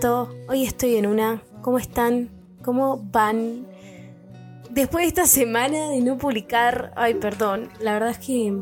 es 0.00 0.28
hoy 0.48 0.64
estoy 0.64 0.96
en 0.96 1.06
Una. 1.06 1.42
¿Cómo 1.62 1.78
están? 1.78 2.30
¿Cómo 2.62 2.98
van? 3.12 3.66
Después 4.70 5.02
de 5.02 5.08
esta 5.08 5.26
semana 5.26 5.88
de 5.90 6.00
no 6.00 6.16
publicar, 6.16 6.92
ay, 6.96 7.14
perdón, 7.14 7.68
la 7.80 7.92
verdad 7.94 8.10
es 8.10 8.18
que 8.18 8.52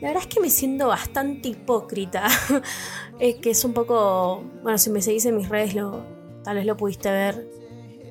la 0.00 0.08
verdad 0.08 0.22
es 0.22 0.34
que 0.34 0.40
me 0.40 0.50
siento 0.50 0.88
bastante 0.88 1.48
hipócrita. 1.48 2.26
es 3.18 3.36
que 3.36 3.50
es 3.50 3.64
un 3.64 3.72
poco. 3.74 4.44
Bueno, 4.62 4.78
si 4.78 4.90
me 4.90 5.02
seguís 5.02 5.26
en 5.26 5.36
mis 5.36 5.48
redes, 5.48 5.74
tal 6.44 6.56
vez 6.56 6.64
lo 6.66 6.76
pudiste 6.76 7.10
ver. 7.10 7.48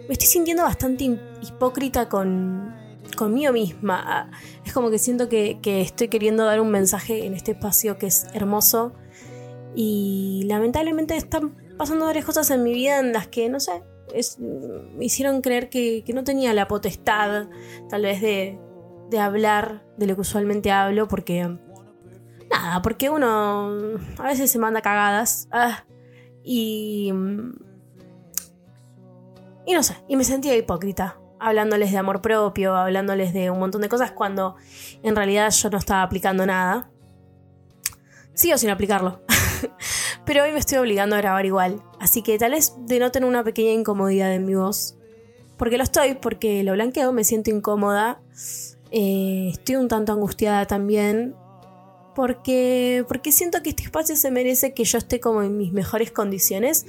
Me 0.07 0.13
estoy 0.13 0.27
sintiendo 0.27 0.63
bastante 0.63 1.05
hip- 1.05 1.21
hipócrita 1.41 2.09
con, 2.09 2.75
conmigo 3.17 3.53
misma. 3.53 4.31
Es 4.65 4.73
como 4.73 4.89
que 4.91 4.99
siento 4.99 5.29
que, 5.29 5.59
que 5.61 5.81
estoy 5.81 6.09
queriendo 6.09 6.45
dar 6.45 6.61
un 6.61 6.71
mensaje 6.71 7.25
en 7.25 7.33
este 7.33 7.51
espacio 7.53 7.97
que 7.97 8.07
es 8.07 8.25
hermoso. 8.33 8.93
Y 9.75 10.43
lamentablemente 10.47 11.15
están 11.15 11.55
pasando 11.79 12.05
varias 12.05 12.25
cosas 12.25 12.51
en 12.51 12.61
mi 12.61 12.73
vida 12.73 12.99
en 12.99 13.11
las 13.11 13.27
que, 13.27 13.49
no 13.49 13.59
sé, 13.59 13.81
me 14.95 15.05
hicieron 15.05 15.41
creer 15.41 15.69
que, 15.69 16.03
que 16.05 16.13
no 16.13 16.23
tenía 16.23 16.53
la 16.53 16.67
potestad, 16.67 17.47
tal 17.89 18.03
vez, 18.03 18.21
de, 18.21 18.59
de 19.09 19.19
hablar 19.19 19.83
de 19.97 20.05
lo 20.05 20.13
que 20.13 20.21
usualmente 20.21 20.71
hablo, 20.71 21.07
porque 21.07 21.57
Nada, 22.49 22.81
porque 22.81 23.09
uno 23.09 23.99
a 24.17 24.23
veces 24.23 24.51
se 24.51 24.59
manda 24.59 24.81
cagadas. 24.81 25.47
ah, 25.51 25.85
y. 26.43 27.13
Y 29.65 29.73
no 29.73 29.83
sé, 29.83 29.97
y 30.07 30.15
me 30.15 30.23
sentía 30.23 30.55
hipócrita. 30.57 31.17
Hablándoles 31.39 31.91
de 31.91 31.97
amor 31.97 32.21
propio, 32.21 32.75
hablándoles 32.75 33.33
de 33.33 33.49
un 33.49 33.59
montón 33.59 33.81
de 33.81 33.87
cosas 33.87 34.11
cuando 34.11 34.55
en 35.03 35.15
realidad 35.15 35.51
yo 35.51 35.69
no 35.69 35.77
estaba 35.77 36.01
aplicando 36.01 36.45
nada. 36.45 36.89
Sigo 38.33 38.57
sin 38.57 38.71
aplicarlo. 38.71 39.21
Pero 40.29 40.43
hoy 40.43 40.51
me 40.51 40.59
estoy 40.59 40.77
obligando 40.77 41.15
a 41.15 41.21
grabar 41.21 41.43
igual. 41.47 41.81
Así 41.99 42.21
que 42.21 42.37
tal 42.37 42.51
vez 42.51 42.73
denoten 42.81 43.23
una 43.23 43.43
pequeña 43.43 43.71
incomodidad 43.71 44.31
en 44.31 44.45
mi 44.45 44.53
voz. 44.53 44.95
Porque 45.57 45.75
lo 45.75 45.83
estoy, 45.83 46.13
porque 46.13 46.61
lo 46.61 46.73
blanqueo, 46.73 47.11
me 47.11 47.23
siento 47.23 47.49
incómoda. 47.49 48.21
eh, 48.91 49.49
estoy 49.51 49.77
un 49.77 49.87
tanto 49.87 50.11
angustiada 50.11 50.67
también 50.67 51.33
porque, 52.13 53.03
porque 53.07 53.31
siento 53.31 53.63
que 53.63 53.71
este 53.71 53.81
espacio 53.81 54.15
se 54.15 54.29
merece 54.29 54.75
que 54.75 54.83
yo 54.83 54.99
esté 54.99 55.19
como 55.19 55.41
en 55.41 55.57
mis 55.57 55.73
mejores 55.73 56.11
condiciones. 56.11 56.85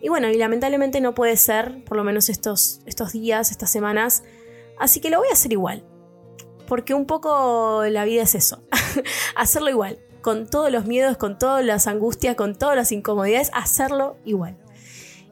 Y 0.00 0.08
bueno, 0.08 0.30
y 0.30 0.38
lamentablemente 0.38 1.02
no 1.02 1.14
puede 1.14 1.36
ser, 1.36 1.84
por 1.84 1.98
lo 1.98 2.04
menos 2.04 2.30
estos, 2.30 2.80
estos 2.86 3.12
días, 3.12 3.50
estas 3.50 3.70
semanas. 3.70 4.22
Así 4.78 5.00
que 5.00 5.10
lo 5.10 5.18
voy 5.18 5.28
a 5.28 5.34
hacer 5.34 5.52
igual. 5.52 5.84
Porque 6.66 6.94
un 6.94 7.04
poco 7.04 7.82
la 7.84 8.06
vida 8.06 8.22
es 8.22 8.34
eso. 8.34 8.62
hacerlo 9.36 9.68
igual. 9.68 9.98
Con 10.22 10.46
todos 10.46 10.70
los 10.70 10.86
miedos, 10.86 11.16
con 11.16 11.38
todas 11.38 11.64
las 11.64 11.86
angustias, 11.86 12.36
con 12.36 12.54
todas 12.56 12.76
las 12.76 12.92
incomodidades, 12.92 13.50
hacerlo 13.52 14.16
igual. 14.24 14.56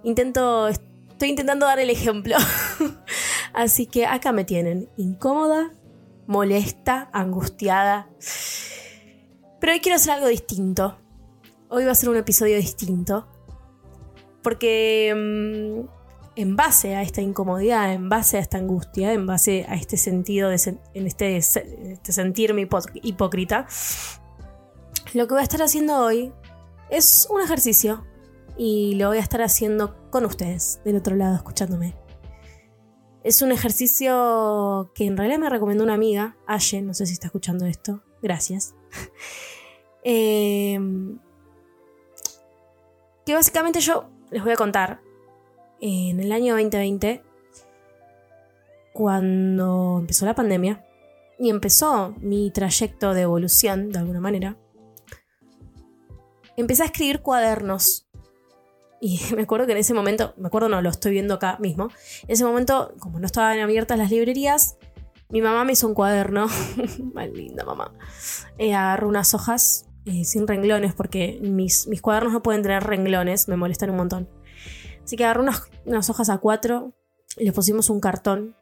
Intento, 0.02 0.68
estoy 0.68 1.30
intentando 1.30 1.66
dar 1.66 1.78
el 1.78 1.90
ejemplo. 1.90 2.36
Así 3.52 3.86
que 3.86 4.06
acá 4.06 4.32
me 4.32 4.44
tienen. 4.44 4.88
Incómoda, 4.96 5.72
molesta, 6.26 7.08
angustiada. 7.12 8.08
Pero 9.60 9.72
hoy 9.72 9.80
quiero 9.80 9.96
hacer 9.96 10.12
algo 10.12 10.28
distinto. 10.28 10.98
Hoy 11.68 11.84
va 11.84 11.92
a 11.92 11.94
ser 11.94 12.08
un 12.08 12.16
episodio 12.16 12.56
distinto. 12.56 13.28
Porque 14.42 15.12
mm, 15.14 16.40
en 16.40 16.56
base 16.56 16.96
a 16.96 17.02
esta 17.02 17.20
incomodidad, 17.20 17.92
en 17.92 18.08
base 18.08 18.38
a 18.38 18.40
esta 18.40 18.58
angustia, 18.58 19.12
en 19.12 19.26
base 19.26 19.66
a 19.68 19.74
este 19.74 19.96
sentido, 19.96 20.48
de 20.48 20.78
en 20.94 21.06
este, 21.06 21.36
este 21.36 22.12
sentirme 22.12 22.66
hipócrita, 23.02 23.66
lo 25.14 25.26
que 25.26 25.34
voy 25.34 25.40
a 25.40 25.44
estar 25.44 25.62
haciendo 25.62 25.98
hoy 25.98 26.32
es 26.90 27.26
un 27.30 27.40
ejercicio. 27.40 28.04
Y 28.56 28.94
lo 28.96 29.08
voy 29.08 29.18
a 29.18 29.22
estar 29.22 29.40
haciendo 29.40 29.96
con 30.10 30.26
ustedes, 30.26 30.80
del 30.84 30.96
otro 30.96 31.16
lado, 31.16 31.34
escuchándome. 31.34 31.96
Es 33.22 33.40
un 33.42 33.52
ejercicio 33.52 34.90
que 34.94 35.06
en 35.06 35.16
realidad 35.16 35.38
me 35.38 35.48
recomendó 35.48 35.84
una 35.84 35.94
amiga, 35.94 36.36
Aye, 36.46 36.82
no 36.82 36.92
sé 36.92 37.06
si 37.06 37.14
está 37.14 37.28
escuchando 37.28 37.66
esto. 37.66 38.02
Gracias. 38.22 38.74
Eh, 40.02 40.80
que 43.26 43.34
básicamente 43.34 43.80
yo 43.80 44.08
les 44.30 44.42
voy 44.42 44.52
a 44.52 44.56
contar. 44.56 45.02
En 45.78 46.20
el 46.20 46.32
año 46.32 46.54
2020, 46.54 47.22
cuando 48.94 49.98
empezó 50.00 50.26
la 50.26 50.34
pandemia 50.34 50.84
y 51.38 51.50
empezó 51.50 52.14
mi 52.18 52.50
trayecto 52.50 53.14
de 53.14 53.22
evolución 53.22 53.90
de 53.90 53.98
alguna 53.98 54.20
manera, 54.20 54.56
empecé 56.60 56.82
a 56.82 56.86
escribir 56.86 57.20
cuadernos. 57.20 58.06
Y 59.00 59.20
me 59.36 59.42
acuerdo 59.42 59.66
que 59.66 59.72
en 59.72 59.78
ese 59.78 59.94
momento, 59.94 60.34
me 60.36 60.48
acuerdo 60.48 60.68
no, 60.68 60.82
lo 60.82 60.90
estoy 60.90 61.12
viendo 61.12 61.34
acá 61.34 61.56
mismo, 61.60 61.88
en 62.22 62.30
ese 62.30 62.44
momento, 62.44 62.94
como 62.98 63.18
no 63.18 63.26
estaban 63.26 63.58
abiertas 63.58 63.98
las 63.98 64.10
librerías, 64.10 64.76
mi 65.30 65.40
mamá 65.42 65.64
me 65.64 65.72
hizo 65.72 65.86
un 65.86 65.94
cuaderno, 65.94 66.48
Mal 67.14 67.32
linda 67.32 67.64
mamá, 67.64 67.92
eh, 68.58 68.74
agarró 68.74 69.08
unas 69.08 69.32
hojas 69.34 69.86
eh, 70.06 70.24
sin 70.24 70.46
renglones, 70.46 70.94
porque 70.94 71.38
mis, 71.42 71.86
mis 71.86 72.02
cuadernos 72.02 72.32
no 72.32 72.42
pueden 72.42 72.62
tener 72.62 72.82
renglones, 72.82 73.48
me 73.48 73.56
molestan 73.56 73.90
un 73.90 73.96
montón. 73.96 74.28
Así 75.04 75.16
que 75.16 75.24
agarró 75.24 75.42
unas, 75.42 75.68
unas 75.86 76.10
hojas 76.10 76.30
a 76.30 76.38
cuatro, 76.38 76.94
le 77.36 77.52
pusimos 77.52 77.90
un 77.90 78.00
cartón 78.00 78.56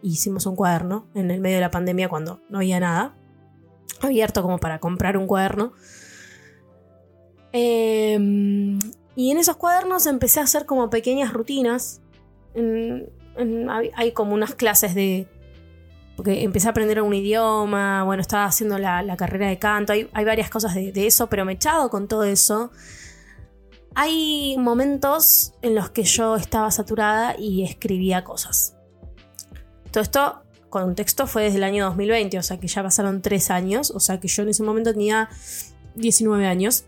y 0.00 0.12
hicimos 0.12 0.46
un 0.46 0.56
cuaderno 0.56 1.08
en 1.14 1.30
el 1.30 1.40
medio 1.40 1.56
de 1.56 1.60
la 1.60 1.70
pandemia 1.70 2.08
cuando 2.08 2.40
no 2.48 2.58
había 2.58 2.80
nada 2.80 3.16
abierto 4.00 4.42
como 4.42 4.58
para 4.58 4.78
comprar 4.78 5.16
un 5.16 5.26
cuaderno. 5.26 5.72
Eh, 7.52 8.18
y 9.14 9.30
en 9.30 9.38
esos 9.38 9.56
cuadernos 9.56 10.06
empecé 10.06 10.40
a 10.40 10.44
hacer 10.44 10.66
como 10.66 10.88
pequeñas 10.90 11.32
rutinas. 11.32 12.00
Hay, 13.96 14.12
como 14.12 14.34
unas 14.34 14.54
clases 14.54 14.94
de, 14.94 15.26
porque 16.16 16.42
empecé 16.42 16.68
a 16.68 16.70
aprender 16.70 17.00
un 17.02 17.14
idioma, 17.14 18.04
bueno, 18.04 18.20
estaba 18.20 18.44
haciendo 18.44 18.78
la, 18.78 19.16
carrera 19.16 19.48
de 19.48 19.58
canto, 19.58 19.92
hay, 19.92 20.08
varias 20.24 20.50
cosas 20.50 20.74
de, 20.74 20.92
de 20.92 21.06
eso, 21.06 21.28
pero 21.28 21.44
me 21.44 21.52
he 21.52 21.54
echado 21.56 21.90
con 21.90 22.08
todo 22.08 22.24
eso. 22.24 22.70
Hay 23.94 24.56
momentos 24.58 25.52
en 25.60 25.74
los 25.74 25.90
que 25.90 26.04
yo 26.04 26.36
estaba 26.36 26.70
saturada 26.70 27.36
y 27.38 27.64
escribía 27.64 28.24
cosas. 28.24 28.74
Todo 29.90 30.02
esto, 30.02 30.42
contexto, 30.70 31.26
fue 31.26 31.42
desde 31.42 31.58
el 31.58 31.64
año 31.64 31.84
2020, 31.84 32.38
o 32.38 32.42
sea 32.42 32.58
que 32.58 32.66
ya 32.66 32.82
pasaron 32.82 33.20
tres 33.20 33.50
años, 33.50 33.90
o 33.90 34.00
sea 34.00 34.18
que 34.18 34.28
yo 34.28 34.42
en 34.42 34.48
ese 34.48 34.62
momento 34.62 34.92
tenía 34.92 35.28
19 35.96 36.46
años. 36.46 36.86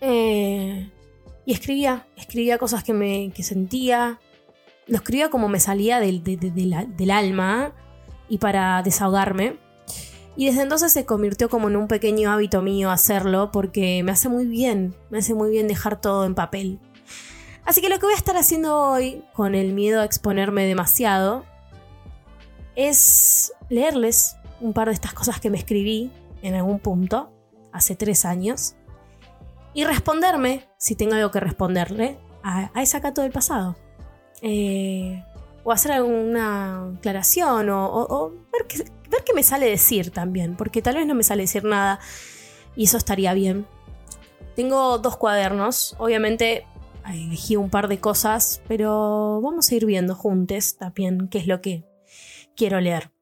Eh, 0.00 0.90
y 1.44 1.52
escribía, 1.52 2.06
escribía 2.16 2.58
cosas 2.58 2.84
que, 2.84 2.92
me, 2.92 3.32
que 3.34 3.42
sentía, 3.42 4.20
lo 4.86 4.96
escribía 4.96 5.30
como 5.30 5.48
me 5.48 5.60
salía 5.60 6.00
del, 6.00 6.22
del 6.22 7.10
alma 7.10 7.72
y 8.28 8.38
para 8.38 8.82
desahogarme. 8.82 9.56
Y 10.36 10.46
desde 10.46 10.62
entonces 10.62 10.92
se 10.92 11.04
convirtió 11.04 11.48
como 11.48 11.68
en 11.68 11.76
un 11.76 11.88
pequeño 11.88 12.30
hábito 12.30 12.62
mío 12.62 12.90
hacerlo 12.90 13.50
porque 13.50 14.02
me 14.04 14.12
hace 14.12 14.28
muy 14.28 14.46
bien, 14.46 14.94
me 15.10 15.18
hace 15.18 15.34
muy 15.34 15.50
bien 15.50 15.66
dejar 15.66 16.00
todo 16.00 16.24
en 16.24 16.34
papel. 16.34 16.78
Así 17.64 17.80
que 17.80 17.88
lo 17.88 17.98
que 17.98 18.06
voy 18.06 18.14
a 18.14 18.18
estar 18.18 18.36
haciendo 18.36 18.78
hoy, 18.78 19.24
con 19.34 19.54
el 19.54 19.72
miedo 19.72 20.00
a 20.00 20.04
exponerme 20.04 20.64
demasiado, 20.64 21.44
es 22.76 23.52
leerles 23.68 24.36
un 24.60 24.72
par 24.72 24.88
de 24.88 24.94
estas 24.94 25.12
cosas 25.12 25.40
que 25.40 25.50
me 25.50 25.58
escribí 25.58 26.10
en 26.42 26.54
algún 26.54 26.78
punto, 26.78 27.30
hace 27.72 27.96
tres 27.96 28.24
años, 28.24 28.76
y 29.78 29.84
responderme, 29.84 30.68
si 30.76 30.96
tengo 30.96 31.14
algo 31.14 31.30
que 31.30 31.38
responderle, 31.38 32.18
a, 32.42 32.68
a 32.74 32.82
esa 32.82 33.00
Cato 33.00 33.22
del 33.22 33.30
pasado. 33.30 33.76
Eh, 34.42 35.22
o 35.62 35.70
hacer 35.70 35.92
alguna 35.92 36.94
aclaración 36.96 37.68
o, 37.70 38.32
ver, 38.52 38.66
qué, 38.66 38.78
ver 39.08 39.22
qué 39.24 39.34
me 39.34 39.44
sale 39.44 39.70
decir 39.70 40.10
también, 40.10 40.56
porque 40.56 40.82
tal 40.82 40.96
vez 40.96 41.06
no 41.06 41.14
me 41.14 41.22
sale 41.22 41.44
decir 41.44 41.62
nada 41.62 42.00
y 42.74 42.86
eso 42.86 42.96
estaría 42.96 43.32
bien. 43.34 43.68
Tengo 44.56 44.98
dos 44.98 45.16
cuadernos, 45.16 45.94
obviamente 46.00 46.66
elegí 47.06 47.54
un 47.54 47.70
par 47.70 47.86
de 47.86 48.00
cosas, 48.00 48.60
pero 48.66 49.40
vamos 49.40 49.70
a 49.70 49.76
ir 49.76 49.86
viendo 49.86 50.16
juntos 50.16 50.76
también 50.76 51.28
qué 51.28 51.38
es 51.38 51.46
lo 51.46 51.60
que 51.60 51.84
quiero 52.56 52.80
leer. 52.80 53.12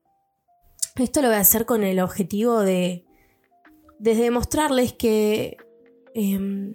Esto 0.94 1.20
lo 1.20 1.28
voy 1.28 1.36
a 1.36 1.40
hacer 1.40 1.66
con 1.66 1.84
el 1.84 2.00
objetivo 2.00 2.60
de, 2.60 3.04
de 3.98 4.14
demostrarles 4.14 4.94
que 4.94 5.58
em, 6.16 6.74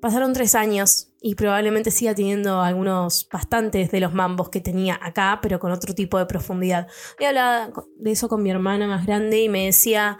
pasaron 0.00 0.32
tres 0.32 0.54
años 0.54 1.12
y 1.20 1.34
probablemente 1.34 1.90
siga 1.90 2.14
teniendo 2.14 2.60
algunos 2.60 3.28
bastantes 3.30 3.90
de 3.90 4.00
los 4.00 4.14
mambos 4.14 4.48
que 4.48 4.60
tenía 4.60 4.98
acá, 5.02 5.40
pero 5.42 5.58
con 5.58 5.72
otro 5.72 5.94
tipo 5.94 6.18
de 6.18 6.26
profundidad. 6.26 6.86
Hoy 7.18 7.26
hablaba 7.26 7.70
de 7.98 8.10
eso 8.10 8.28
con 8.28 8.42
mi 8.42 8.50
hermana 8.50 8.86
más 8.86 9.06
grande 9.06 9.42
y 9.42 9.48
me 9.48 9.66
decía, 9.66 10.18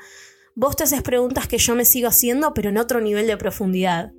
vos 0.54 0.76
te 0.76 0.84
haces 0.84 1.02
preguntas 1.02 1.48
que 1.48 1.58
yo 1.58 1.74
me 1.74 1.84
sigo 1.84 2.08
haciendo, 2.08 2.52
pero 2.52 2.70
en 2.70 2.78
otro 2.78 3.00
nivel 3.00 3.26
de 3.26 3.36
profundidad, 3.36 4.12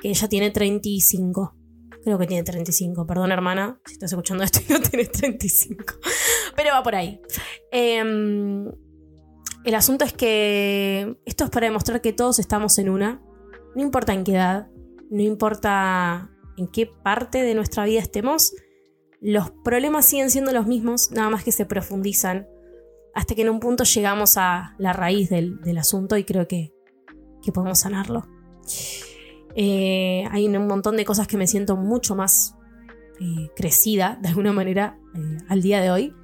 que 0.00 0.08
ella 0.08 0.28
tiene 0.28 0.50
35. 0.50 1.56
Creo 2.02 2.18
que 2.18 2.26
tiene 2.26 2.42
35, 2.42 3.06
perdón 3.06 3.32
hermana, 3.32 3.80
si 3.86 3.94
estás 3.94 4.12
escuchando 4.12 4.44
esto 4.44 4.60
y 4.68 4.72
no 4.72 4.80
tienes 4.80 5.10
35. 5.12 5.84
Pero 6.56 6.70
va 6.72 6.82
por 6.82 6.94
ahí. 6.94 7.18
Em, 7.70 8.66
el 9.64 9.74
asunto 9.74 10.04
es 10.04 10.12
que 10.12 11.16
esto 11.24 11.44
es 11.44 11.50
para 11.50 11.66
demostrar 11.66 12.00
que 12.02 12.12
todos 12.12 12.38
estamos 12.38 12.78
en 12.78 12.90
una, 12.90 13.22
no 13.74 13.82
importa 13.82 14.12
en 14.12 14.24
qué 14.24 14.32
edad, 14.32 14.68
no 15.10 15.22
importa 15.22 16.30
en 16.56 16.68
qué 16.68 16.86
parte 16.86 17.42
de 17.42 17.54
nuestra 17.54 17.84
vida 17.84 18.00
estemos, 18.00 18.54
los 19.20 19.50
problemas 19.64 20.04
siguen 20.04 20.30
siendo 20.30 20.52
los 20.52 20.66
mismos, 20.66 21.10
nada 21.12 21.30
más 21.30 21.44
que 21.44 21.52
se 21.52 21.64
profundizan, 21.64 22.46
hasta 23.14 23.34
que 23.34 23.42
en 23.42 23.48
un 23.48 23.58
punto 23.58 23.84
llegamos 23.84 24.36
a 24.36 24.74
la 24.78 24.92
raíz 24.92 25.30
del, 25.30 25.58
asunto 25.78 26.16
y 26.18 26.24
creo 26.24 26.46
que, 26.46 26.72
podemos 27.52 27.80
sanarlo. 27.80 28.26
Eh, 29.54 30.24
hay 30.30 30.46
un 30.46 30.66
montón 30.66 30.96
de 30.96 31.04
cosas 31.04 31.26
que 31.26 31.36
me 31.36 31.46
siento 31.46 31.76
mucho 31.76 32.14
más 32.14 32.54
eh, 33.20 33.50
crecida, 33.54 34.18
de 34.20 34.28
alguna 34.28 34.52
manera, 34.52 34.98
eh, 35.14 35.38
al 35.48 35.62
día 35.62 35.80
de 35.80 35.90
hoy, 35.90 36.14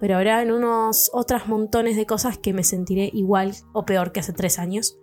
pero 0.00 0.16
habrá 0.16 0.42
en 0.42 0.52
unos 0.52 1.10
otros 1.12 1.48
montones 1.48 1.96
de 1.96 2.06
cosas 2.06 2.38
que 2.38 2.52
me 2.52 2.64
sentiré 2.64 3.10
igual 3.12 3.54
o 3.72 3.84
peor 3.84 4.12
que 4.12 4.20
hace 4.20 4.32
tres 4.32 4.58
años. 4.58 4.98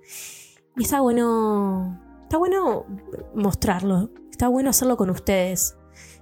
Y 0.77 0.83
está 0.83 1.01
bueno 1.01 1.99
está 2.25 2.37
bueno 2.37 2.85
mostrarlo, 3.35 4.09
está 4.31 4.47
bueno 4.47 4.71
hacerlo 4.71 4.97
con 4.97 5.09
ustedes, 5.11 5.77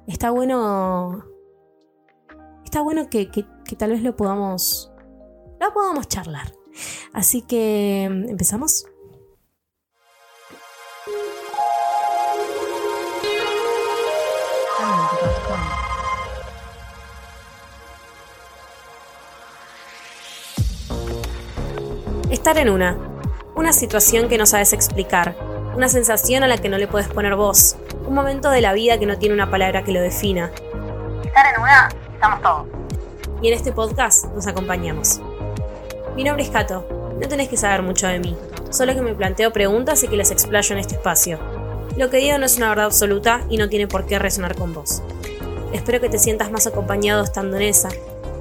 está 0.05 0.31
bueno, 0.31 1.25
está 2.65 2.81
bueno 2.81 3.09
que, 3.09 3.29
tal 3.77 3.91
vez 3.91 4.03
lo 4.03 4.15
podamos, 4.15 4.91
lo 5.59 5.73
podamos 5.73 6.07
charlar. 6.09 6.53
Así 7.13 7.41
que, 7.41 8.03
¿empezamos? 8.03 8.85
Estar 22.33 22.57
en 22.57 22.71
una. 22.71 22.97
Una 23.53 23.71
situación 23.73 24.27
que 24.27 24.39
no 24.39 24.47
sabes 24.47 24.73
explicar 24.73 25.35
una 25.75 25.87
sensación 25.87 26.41
a 26.41 26.47
la 26.47 26.57
que 26.57 26.67
no 26.67 26.79
le 26.79 26.87
puedes 26.87 27.07
poner 27.07 27.35
voz, 27.35 27.75
un 28.07 28.15
momento 28.15 28.49
de 28.49 28.59
la 28.59 28.73
vida 28.73 28.97
que 28.97 29.05
no 29.05 29.19
tiene 29.19 29.35
una 29.35 29.51
palabra 29.51 29.83
que 29.83 29.91
lo 29.91 30.01
defina. 30.01 30.49
Estar 31.23 31.53
en 31.53 31.61
una, 31.61 31.89
estamos 32.11 32.41
todos. 32.41 32.65
Y 33.43 33.49
en 33.49 33.53
este 33.53 33.71
podcast 33.71 34.25
nos 34.33 34.47
acompañamos. 34.47 35.21
Mi 36.15 36.23
nombre 36.23 36.43
es 36.43 36.49
Cato, 36.49 37.13
no 37.21 37.27
tenés 37.27 37.49
que 37.49 37.57
saber 37.57 37.83
mucho 37.83 38.07
de 38.07 38.17
mí, 38.17 38.35
solo 38.71 38.95
que 38.95 39.01
me 39.01 39.13
planteo 39.13 39.53
preguntas 39.53 40.03
y 40.03 40.07
que 40.07 40.17
las 40.17 40.31
explayo 40.31 40.73
en 40.73 40.79
este 40.79 40.95
espacio. 40.95 41.37
Lo 41.97 42.09
que 42.09 42.17
digo 42.17 42.39
no 42.39 42.47
es 42.47 42.57
una 42.57 42.69
verdad 42.69 42.85
absoluta 42.85 43.41
y 43.47 43.57
no 43.57 43.69
tiene 43.69 43.87
por 43.87 44.07
qué 44.07 44.17
resonar 44.17 44.55
con 44.55 44.73
vos. 44.73 45.03
Espero 45.71 46.01
que 46.01 46.09
te 46.09 46.17
sientas 46.17 46.49
más 46.49 46.65
acompañado 46.65 47.23
estando 47.23 47.57
en 47.57 47.61
esa 47.63 47.89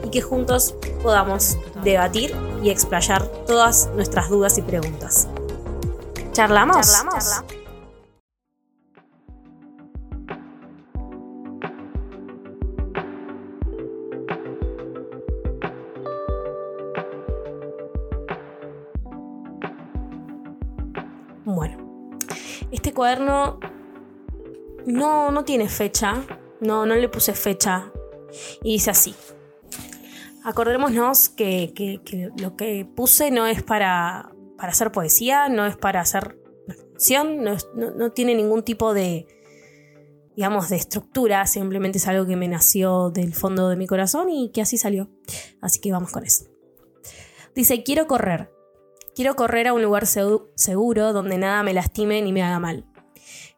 y 0.03 0.09
que 0.09 0.23
juntos 0.23 0.77
podamos 1.03 1.59
debatir 1.85 2.35
y 2.62 2.70
explayar 2.70 3.26
todas 3.47 3.91
nuestras 3.94 4.29
dudas 4.29 4.56
y 4.59 4.62
preguntas. 4.62 5.29
¿Charlamos? 6.32 6.93
¿Charlamos? 6.93 7.44
Bueno, 21.44 22.19
este 22.70 22.94
cuaderno 22.94 23.58
no, 24.87 25.31
no 25.32 25.44
tiene 25.44 25.69
fecha, 25.69 26.23
no, 26.61 26.87
no 26.87 26.94
le 26.94 27.08
puse 27.08 27.35
fecha 27.35 27.91
y 28.62 28.75
dice 28.75 28.91
así. 28.91 29.15
Acordémonos 30.44 31.29
que, 31.29 32.33
lo 32.37 32.56
que 32.56 32.85
puse 32.85 33.31
no 33.31 33.47
es 33.47 33.62
para 33.62 34.33
para 34.62 34.71
hacer 34.71 34.93
poesía, 34.93 35.49
no 35.49 35.67
es 35.67 35.77
para 35.77 36.00
hacer 36.00 36.39
canción, 36.69 37.43
no, 37.43 38.12
tiene 38.12 38.37
ningún 38.37 38.62
tipo 38.62 38.94
de, 38.94 39.27
digamos, 40.37 40.69
de 40.69 40.77
estructura, 40.77 41.49
simplemente 41.49 41.99
es 41.99 42.06
algo 42.06 42.27
que 42.27 42.37
me 42.37 42.47
nació 42.47 43.11
del 43.11 43.35
fondo 43.35 43.69
de 43.69 43.75
mi 43.75 43.89
corazón 43.89 44.31
y 44.31 44.53
que 44.53 44.62
así 44.62 44.79
salió. 44.79 45.11
Así 45.61 45.81
que 45.81 45.91
vamos 45.91 46.12
con 46.12 46.25
eso. 46.25 46.44
Dice, 47.56 47.83
quiero 47.83 48.06
correr. 48.06 48.53
Quiero 49.17 49.35
correr 49.35 49.67
a 49.67 49.73
un 49.73 49.83
lugar 49.83 50.06
seguro 50.06 51.12
donde 51.12 51.39
nada 51.39 51.65
me 51.65 51.75
lastime 51.75 52.23
ni 52.23 52.33
me 52.33 52.44
haga 52.44 52.61
mal. 52.61 52.87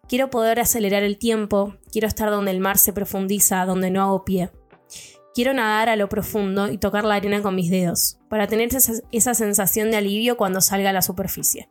Quiero 0.09 0.31
poder 0.31 0.59
acelerar 0.59 1.03
el 1.03 1.19
tiempo, 1.19 1.77
quiero 1.93 2.09
estar 2.09 2.31
donde 2.31 2.51
el 2.51 2.61
mar 2.61 2.79
se 2.79 2.95
profundiza, 2.95 3.67
donde 3.67 3.91
no 3.91 4.01
hago 4.01 4.25
pie. 4.25 4.51
Quiero 5.35 5.53
nadar 5.53 5.89
a 5.89 5.97
lo 5.97 6.09
profundo 6.09 6.71
y 6.71 6.79
tocar 6.79 7.05
la 7.05 7.17
arena 7.17 7.43
con 7.43 7.57
mis 7.57 7.69
dedos, 7.69 8.21
para 8.29 8.47
tener 8.47 8.69
esa, 9.11 9.35
sensación 9.35 9.91
de 9.91 9.97
alivio 9.97 10.37
cuando 10.37 10.61
salga 10.61 10.91
a 10.91 10.93
la 10.93 11.03
superficie. 11.03 11.69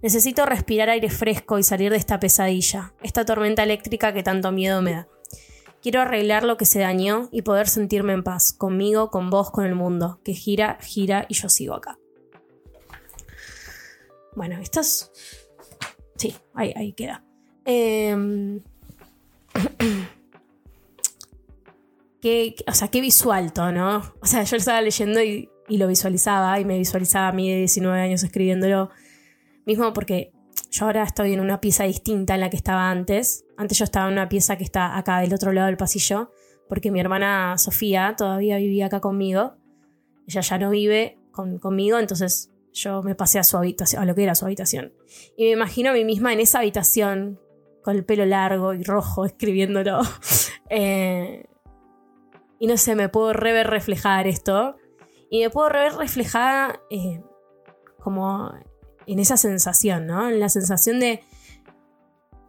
Necesito 0.00 0.46
respirar 0.46 0.88
aire 0.88 1.10
fresco 1.10 1.58
y 1.58 1.62
salir 1.62 1.90
de 1.90 1.98
esta 1.98 2.18
pesadilla, 2.18 2.94
esta 3.02 3.26
tormenta 3.26 3.62
eléctrica 3.62 4.14
que 4.14 4.22
tanto 4.22 4.50
miedo 4.50 4.80
me 4.80 4.92
da. 4.92 5.08
Quiero 5.82 6.00
arreglar 6.00 6.44
lo 6.44 6.56
que 6.56 6.64
se 6.64 6.78
dañó 6.78 7.28
y 7.32 7.42
poder 7.42 7.68
sentirme 7.68 8.14
en 8.14 8.24
paz, 8.24 8.54
conmigo, 8.54 9.10
con 9.10 9.28
vos, 9.28 9.50
con 9.50 9.66
el 9.66 9.74
mundo, 9.74 10.18
que 10.24 10.32
gira, 10.32 10.78
gira 10.80 11.26
y 11.28 11.34
yo 11.34 11.50
sigo 11.50 11.74
acá. 11.74 11.98
Bueno, 14.34 14.58
esto 14.58 14.80
es... 14.80 15.12
Sí, 16.16 16.34
ahí, 16.54 16.94
queda. 16.94 17.22
Eh... 17.66 18.58
o 22.66 22.72
sea, 22.72 22.88
qué 22.88 23.00
visual 23.00 23.52
todo, 23.52 23.72
¿no? 23.72 24.02
O 24.20 24.26
sea, 24.26 24.42
yo 24.42 24.56
lo 24.56 24.58
estaba 24.58 24.80
leyendo 24.80 25.22
y, 25.22 25.50
lo 25.68 25.88
visualizaba 25.88 26.60
y 26.60 26.64
me 26.64 26.78
visualizaba 26.78 27.28
a 27.28 27.32
mí 27.32 27.50
de 27.50 27.58
19 27.58 28.00
años 28.00 28.22
escribiéndolo. 28.22 28.90
Mismo 29.64 29.92
porque 29.92 30.32
yo 30.70 30.86
ahora 30.86 31.02
estoy 31.02 31.32
en 31.32 31.40
una 31.40 31.60
pieza 31.60 31.84
distinta 31.84 32.34
en 32.34 32.40
la 32.40 32.50
que 32.50 32.56
estaba 32.56 32.90
antes. 32.90 33.44
Antes 33.56 33.78
yo 33.78 33.84
estaba 33.84 34.06
en 34.06 34.12
una 34.12 34.28
pieza 34.28 34.56
que 34.56 34.64
está 34.64 34.96
acá 34.96 35.20
del 35.20 35.34
otro 35.34 35.52
lado 35.52 35.66
del 35.66 35.76
pasillo, 35.76 36.30
porque 36.68 36.90
mi 36.90 37.00
hermana 37.00 37.58
Sofía 37.58 38.14
todavía 38.16 38.58
vivía 38.58 38.86
acá 38.86 39.00
conmigo. 39.00 39.56
Ella 40.28 40.40
ya 40.40 40.58
no 40.58 40.70
vive 40.70 41.18
conmigo, 41.32 41.98
entonces 41.98 42.50
yo 42.72 43.02
me 43.02 43.14
pasé 43.14 43.38
a 43.38 43.44
su 43.44 43.56
habitación, 43.56 44.02
a 44.02 44.06
lo 44.06 44.14
que 44.14 44.22
era 44.22 44.34
su 44.34 44.44
habitación. 44.44 44.92
Y 45.36 45.44
me 45.44 45.50
imagino 45.50 45.90
a 45.90 45.94
mí 45.94 46.04
misma 46.04 46.32
en 46.32 46.40
esa 46.40 46.58
habitación, 46.58 47.40
con 47.82 47.96
el 47.96 48.04
pelo 48.04 48.24
largo 48.26 48.74
y 48.74 48.82
rojo, 48.82 49.24
escribiéndolo. 49.26 50.00
eh, 50.70 51.46
y 52.58 52.66
no 52.66 52.76
sé, 52.76 52.94
me 52.94 53.08
puedo 53.08 53.32
rever 53.32 53.68
reflejar 53.68 54.26
esto. 54.26 54.76
Y 55.30 55.42
me 55.42 55.50
puedo 55.50 55.68
rever 55.68 55.94
reflejada 55.94 56.80
eh, 56.90 57.22
como 57.98 58.52
en 59.06 59.18
esa 59.18 59.36
sensación, 59.36 60.06
¿no? 60.06 60.28
En 60.28 60.40
la 60.40 60.48
sensación 60.48 61.00
de 61.00 61.22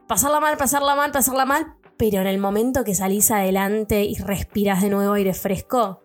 pasarla 0.08 0.40
mal, 0.40 0.58
pasarla 0.58 0.96
mal, 0.96 1.12
pasarla 1.12 1.46
mal, 1.46 1.76
pero 1.98 2.22
en 2.22 2.28
el 2.28 2.38
momento 2.38 2.84
que 2.84 2.96
salís 2.96 3.32
adelante 3.32 4.04
y 4.04 4.16
respiras 4.16 4.82
de 4.82 4.90
nuevo 4.90 5.14
aire 5.14 5.34
fresco, 5.34 6.04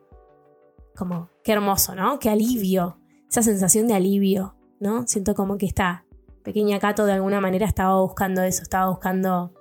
como 0.97 1.31
qué 1.45 1.53
hermoso, 1.53 1.95
¿no? 1.95 2.19
Qué 2.19 2.31
alivio, 2.31 2.99
esa 3.29 3.43
sensación 3.43 3.87
de 3.87 3.95
alivio, 3.95 4.57
¿no? 4.81 5.07
Siento 5.07 5.35
como 5.35 5.59
que 5.59 5.67
esta 5.67 6.05
pequeña 6.43 6.79
Cato 6.79 7.05
de 7.05 7.13
alguna 7.13 7.41
manera 7.41 7.67
estaba 7.67 8.01
buscando 8.01 8.43
eso, 8.43 8.63
estaba 8.63 8.91
buscando 8.91 9.53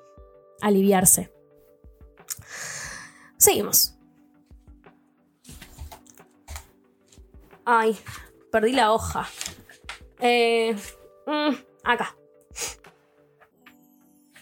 aliviarse. 0.61 1.31
Seguimos. 3.37 4.00
Ay, 7.73 7.97
perdí 8.51 8.73
la 8.73 8.91
hoja. 8.91 9.25
Eh, 10.19 10.75
mm, 11.25 11.55
acá. 11.85 12.17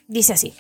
Dice 0.08 0.34
así. 0.34 0.56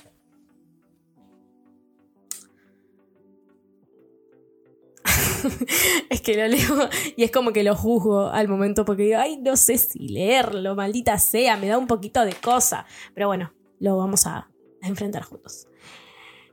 es 6.11 6.21
que 6.21 6.35
lo 6.35 6.47
leo 6.47 6.89
y 7.17 7.23
es 7.23 7.31
como 7.31 7.53
que 7.53 7.63
lo 7.63 7.75
juzgo 7.75 8.27
al 8.27 8.47
momento 8.47 8.85
porque 8.85 9.01
digo, 9.01 9.17
ay, 9.17 9.37
no 9.37 9.57
sé 9.57 9.79
si 9.79 10.07
leerlo, 10.07 10.75
maldita 10.75 11.17
sea, 11.17 11.57
me 11.57 11.69
da 11.69 11.79
un 11.79 11.87
poquito 11.87 12.23
de 12.23 12.35
cosa. 12.35 12.85
Pero 13.15 13.25
bueno, 13.25 13.51
lo 13.79 13.97
vamos 13.97 14.27
a, 14.27 14.47
enfrentar 14.83 15.23
juntos. 15.23 15.67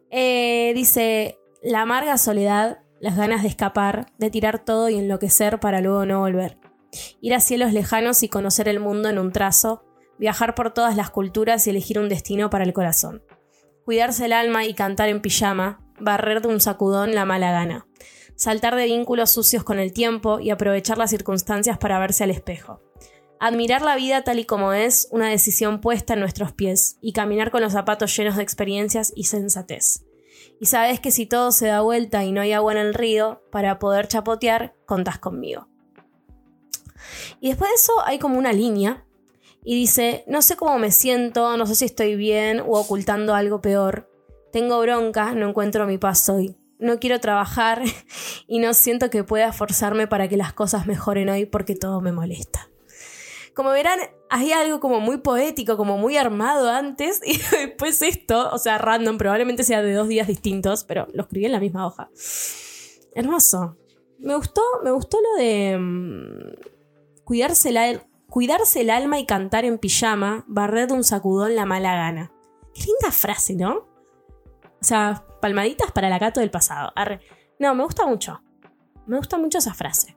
Eh, 0.08 0.72
dice, 0.74 1.38
la 1.62 1.82
amarga 1.82 2.16
soledad 2.16 2.85
las 3.00 3.16
ganas 3.16 3.42
de 3.42 3.48
escapar, 3.48 4.06
de 4.18 4.30
tirar 4.30 4.64
todo 4.64 4.88
y 4.88 4.96
enloquecer 4.96 5.60
para 5.60 5.80
luego 5.80 6.06
no 6.06 6.20
volver. 6.20 6.58
Ir 7.20 7.34
a 7.34 7.40
cielos 7.40 7.72
lejanos 7.72 8.22
y 8.22 8.28
conocer 8.28 8.68
el 8.68 8.80
mundo 8.80 9.08
en 9.08 9.18
un 9.18 9.32
trazo, 9.32 9.84
viajar 10.18 10.54
por 10.54 10.72
todas 10.72 10.96
las 10.96 11.10
culturas 11.10 11.66
y 11.66 11.70
elegir 11.70 11.98
un 11.98 12.08
destino 12.08 12.50
para 12.50 12.64
el 12.64 12.72
corazón. 12.72 13.22
cuidarse 13.84 14.24
el 14.24 14.32
alma 14.32 14.64
y 14.64 14.74
cantar 14.74 15.08
en 15.08 15.20
pijama, 15.20 15.80
barrer 16.00 16.42
de 16.42 16.48
un 16.48 16.60
sacudón 16.60 17.14
la 17.14 17.24
mala 17.24 17.52
gana, 17.52 17.86
saltar 18.34 18.74
de 18.74 18.86
vínculos 18.86 19.30
sucios 19.30 19.62
con 19.62 19.78
el 19.78 19.92
tiempo 19.92 20.40
y 20.40 20.50
aprovechar 20.50 20.98
las 20.98 21.10
circunstancias 21.10 21.78
para 21.78 21.98
verse 22.00 22.24
al 22.24 22.32
espejo. 22.32 22.82
Admirar 23.38 23.82
la 23.82 23.96
vida 23.96 24.24
tal 24.24 24.38
y 24.38 24.44
como 24.44 24.72
es, 24.72 25.08
una 25.10 25.28
decisión 25.28 25.80
puesta 25.80 26.14
en 26.14 26.20
nuestros 26.20 26.52
pies, 26.52 26.96
y 27.02 27.12
caminar 27.12 27.50
con 27.50 27.60
los 27.60 27.74
zapatos 27.74 28.16
llenos 28.16 28.36
de 28.36 28.42
experiencias 28.42 29.12
y 29.14 29.24
sensatez. 29.24 30.05
Y 30.60 30.66
sabes 30.66 31.00
que 31.00 31.10
si 31.10 31.26
todo 31.26 31.52
se 31.52 31.66
da 31.66 31.80
vuelta 31.82 32.24
y 32.24 32.32
no 32.32 32.40
hay 32.40 32.52
agua 32.52 32.72
en 32.72 32.78
el 32.78 32.94
río, 32.94 33.42
para 33.50 33.78
poder 33.78 34.08
chapotear, 34.08 34.74
contás 34.86 35.18
conmigo. 35.18 35.68
Y 37.40 37.48
después 37.48 37.70
de 37.70 37.74
eso 37.74 37.92
hay 38.04 38.18
como 38.18 38.38
una 38.38 38.52
línea 38.52 39.04
y 39.64 39.74
dice, 39.74 40.24
no 40.26 40.42
sé 40.42 40.56
cómo 40.56 40.78
me 40.78 40.90
siento, 40.90 41.56
no 41.56 41.66
sé 41.66 41.74
si 41.74 41.84
estoy 41.84 42.16
bien 42.16 42.60
o 42.60 42.78
ocultando 42.78 43.34
algo 43.34 43.60
peor. 43.60 44.10
Tengo 44.52 44.80
bronca, 44.80 45.34
no 45.34 45.48
encuentro 45.48 45.86
mi 45.86 45.98
paz 45.98 46.28
hoy. 46.28 46.56
No 46.78 46.98
quiero 46.98 47.20
trabajar 47.20 47.82
y 48.46 48.58
no 48.58 48.74
siento 48.74 49.10
que 49.10 49.24
pueda 49.24 49.52
forzarme 49.52 50.06
para 50.06 50.28
que 50.28 50.36
las 50.36 50.52
cosas 50.52 50.86
mejoren 50.86 51.28
hoy 51.28 51.46
porque 51.46 51.74
todo 51.74 52.00
me 52.00 52.12
molesta. 52.12 52.70
Como 53.56 53.70
verán, 53.70 53.98
hay 54.28 54.52
algo 54.52 54.80
como 54.80 55.00
muy 55.00 55.16
poético, 55.16 55.78
como 55.78 55.96
muy 55.96 56.18
armado 56.18 56.70
antes 56.70 57.22
y 57.26 57.38
después 57.38 58.02
esto, 58.02 58.50
o 58.52 58.58
sea, 58.58 58.76
random, 58.76 59.16
probablemente 59.16 59.64
sea 59.64 59.80
de 59.80 59.94
dos 59.94 60.08
días 60.08 60.26
distintos, 60.28 60.84
pero 60.84 61.08
lo 61.14 61.22
escribí 61.22 61.46
en 61.46 61.52
la 61.52 61.58
misma 61.60 61.86
hoja. 61.86 62.10
Hermoso. 63.14 63.78
Me 64.18 64.36
gustó, 64.36 64.60
me 64.84 64.90
gustó 64.90 65.18
lo 65.22 65.42
de 65.42 65.78
mm, 65.78 67.24
cuidarse, 67.24 67.72
la- 67.72 68.06
cuidarse 68.28 68.82
el 68.82 68.90
alma 68.90 69.18
y 69.18 69.24
cantar 69.24 69.64
en 69.64 69.78
pijama, 69.78 70.44
barrer 70.46 70.88
de 70.88 70.92
un 70.94 71.04
sacudón 71.04 71.56
la 71.56 71.64
mala 71.64 71.94
gana. 71.96 72.32
Qué 72.74 72.82
linda 72.82 73.10
frase, 73.10 73.54
¿no? 73.54 73.86
O 74.80 74.84
sea, 74.84 75.24
palmaditas 75.40 75.92
para 75.92 76.10
la 76.10 76.18
gato 76.18 76.40
del 76.40 76.50
pasado. 76.50 76.92
No, 77.58 77.74
me 77.74 77.84
gusta 77.84 78.06
mucho. 78.06 78.42
Me 79.06 79.16
gusta 79.16 79.38
mucho 79.38 79.58
esa 79.58 79.72
frase. 79.72 80.16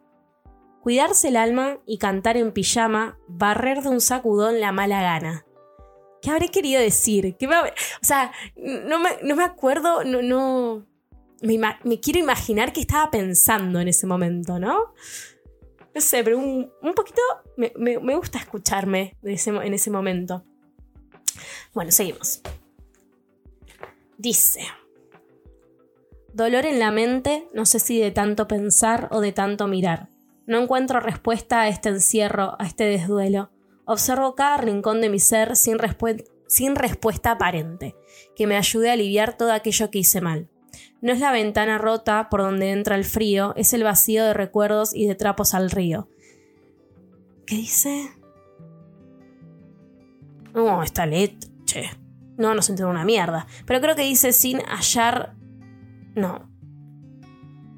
Cuidarse 0.82 1.28
el 1.28 1.36
alma 1.38 1.80
y 1.86 1.98
cantar 1.98 2.38
en 2.38 2.52
pijama, 2.54 3.18
barrer 3.28 3.82
de 3.82 3.90
un 3.90 4.02
sacudón 4.02 4.60
la 4.60 4.72
mala 4.72 5.02
gana. 5.02 5.46
¿Qué 6.22 6.30
habré 6.32 6.50
querido 6.50 6.82
decir? 6.82 7.36
¿Qué 7.38 7.48
me 7.48 7.56
habré- 7.56 7.74
O 8.02 8.06
sea, 8.06 8.32
no 8.56 9.00
me, 9.00 9.10
no 9.24 9.36
me 9.36 9.44
acuerdo, 9.44 10.04
no, 10.04 10.22
no. 10.22 10.86
Me, 11.42 11.58
me 11.84 12.00
quiero 12.02 12.20
imaginar 12.20 12.74
qué 12.74 12.82
estaba 12.82 13.10
pensando 13.12 13.80
en 13.80 13.88
ese 13.88 14.06
momento, 14.08 14.60
¿no? 14.60 14.94
No 15.96 16.02
sé, 16.02 16.24
pero 16.24 16.38
un, 16.38 16.70
un 16.82 16.94
poquito 16.94 17.22
me, 17.58 17.72
me- 17.78 18.16
gusta 18.16 18.38
escucharme 18.40 19.16
en 19.24 19.74
ese 19.74 19.92
momento. 19.92 20.44
Bueno, 21.74 21.92
seguimos. 21.92 22.42
Dice. 24.18 24.62
Dolor 26.34 26.66
en 26.66 26.80
la 26.80 26.92
mente, 26.92 27.48
no 27.54 27.66
sé 27.66 27.80
si 27.80 28.00
de 28.00 28.12
tanto 28.12 28.48
pensar 28.48 29.08
o 29.12 29.22
de 29.22 29.32
tanto 29.32 29.68
mirar. 29.68 30.10
No 30.50 30.58
encuentro 30.64 31.00
respuesta 31.00 31.62
a 31.62 31.68
este 31.68 31.90
encierro, 31.90 32.56
a 32.60 32.66
este 32.66 32.86
desduelo. 32.86 33.52
Observo 33.86 34.34
cada 34.34 34.58
rincón 34.58 35.00
de 35.00 35.10
mi 35.10 35.20
ser 35.20 35.56
sin, 35.56 35.78
respue- 35.78 36.26
sin 36.48 36.76
respuesta 36.76 37.30
aparente, 37.30 37.96
que 38.36 38.48
me 38.48 38.58
ayude 38.58 38.90
a 38.90 38.94
aliviar 38.94 39.38
todo 39.38 39.54
aquello 39.54 39.92
que 39.92 40.00
hice 40.00 40.22
mal. 40.22 40.50
No 41.02 41.14
es 41.14 41.20
la 41.20 41.32
ventana 41.32 41.78
rota 41.78 42.30
por 42.30 42.42
donde 42.42 42.72
entra 42.72 42.96
el 42.96 43.06
frío, 43.06 43.54
es 43.58 43.74
el 43.74 43.84
vacío 43.84 44.26
de 44.26 44.34
recuerdos 44.34 44.94
y 44.96 45.06
de 45.06 45.14
trapos 45.14 45.54
al 45.54 45.70
río. 45.70 46.10
¿Qué 47.46 47.56
dice? 47.56 48.10
No, 50.56 50.82
esta 50.82 51.06
leche. 51.06 51.92
No, 52.38 52.56
no 52.56 52.64
se 52.64 52.72
entiende 52.72 52.90
una 52.92 53.06
mierda. 53.06 53.46
Pero 53.68 53.82
creo 53.82 53.96
que 53.96 54.02
dice 54.02 54.32
sin 54.34 54.62
hallar. 54.62 55.36
No. 56.16 56.50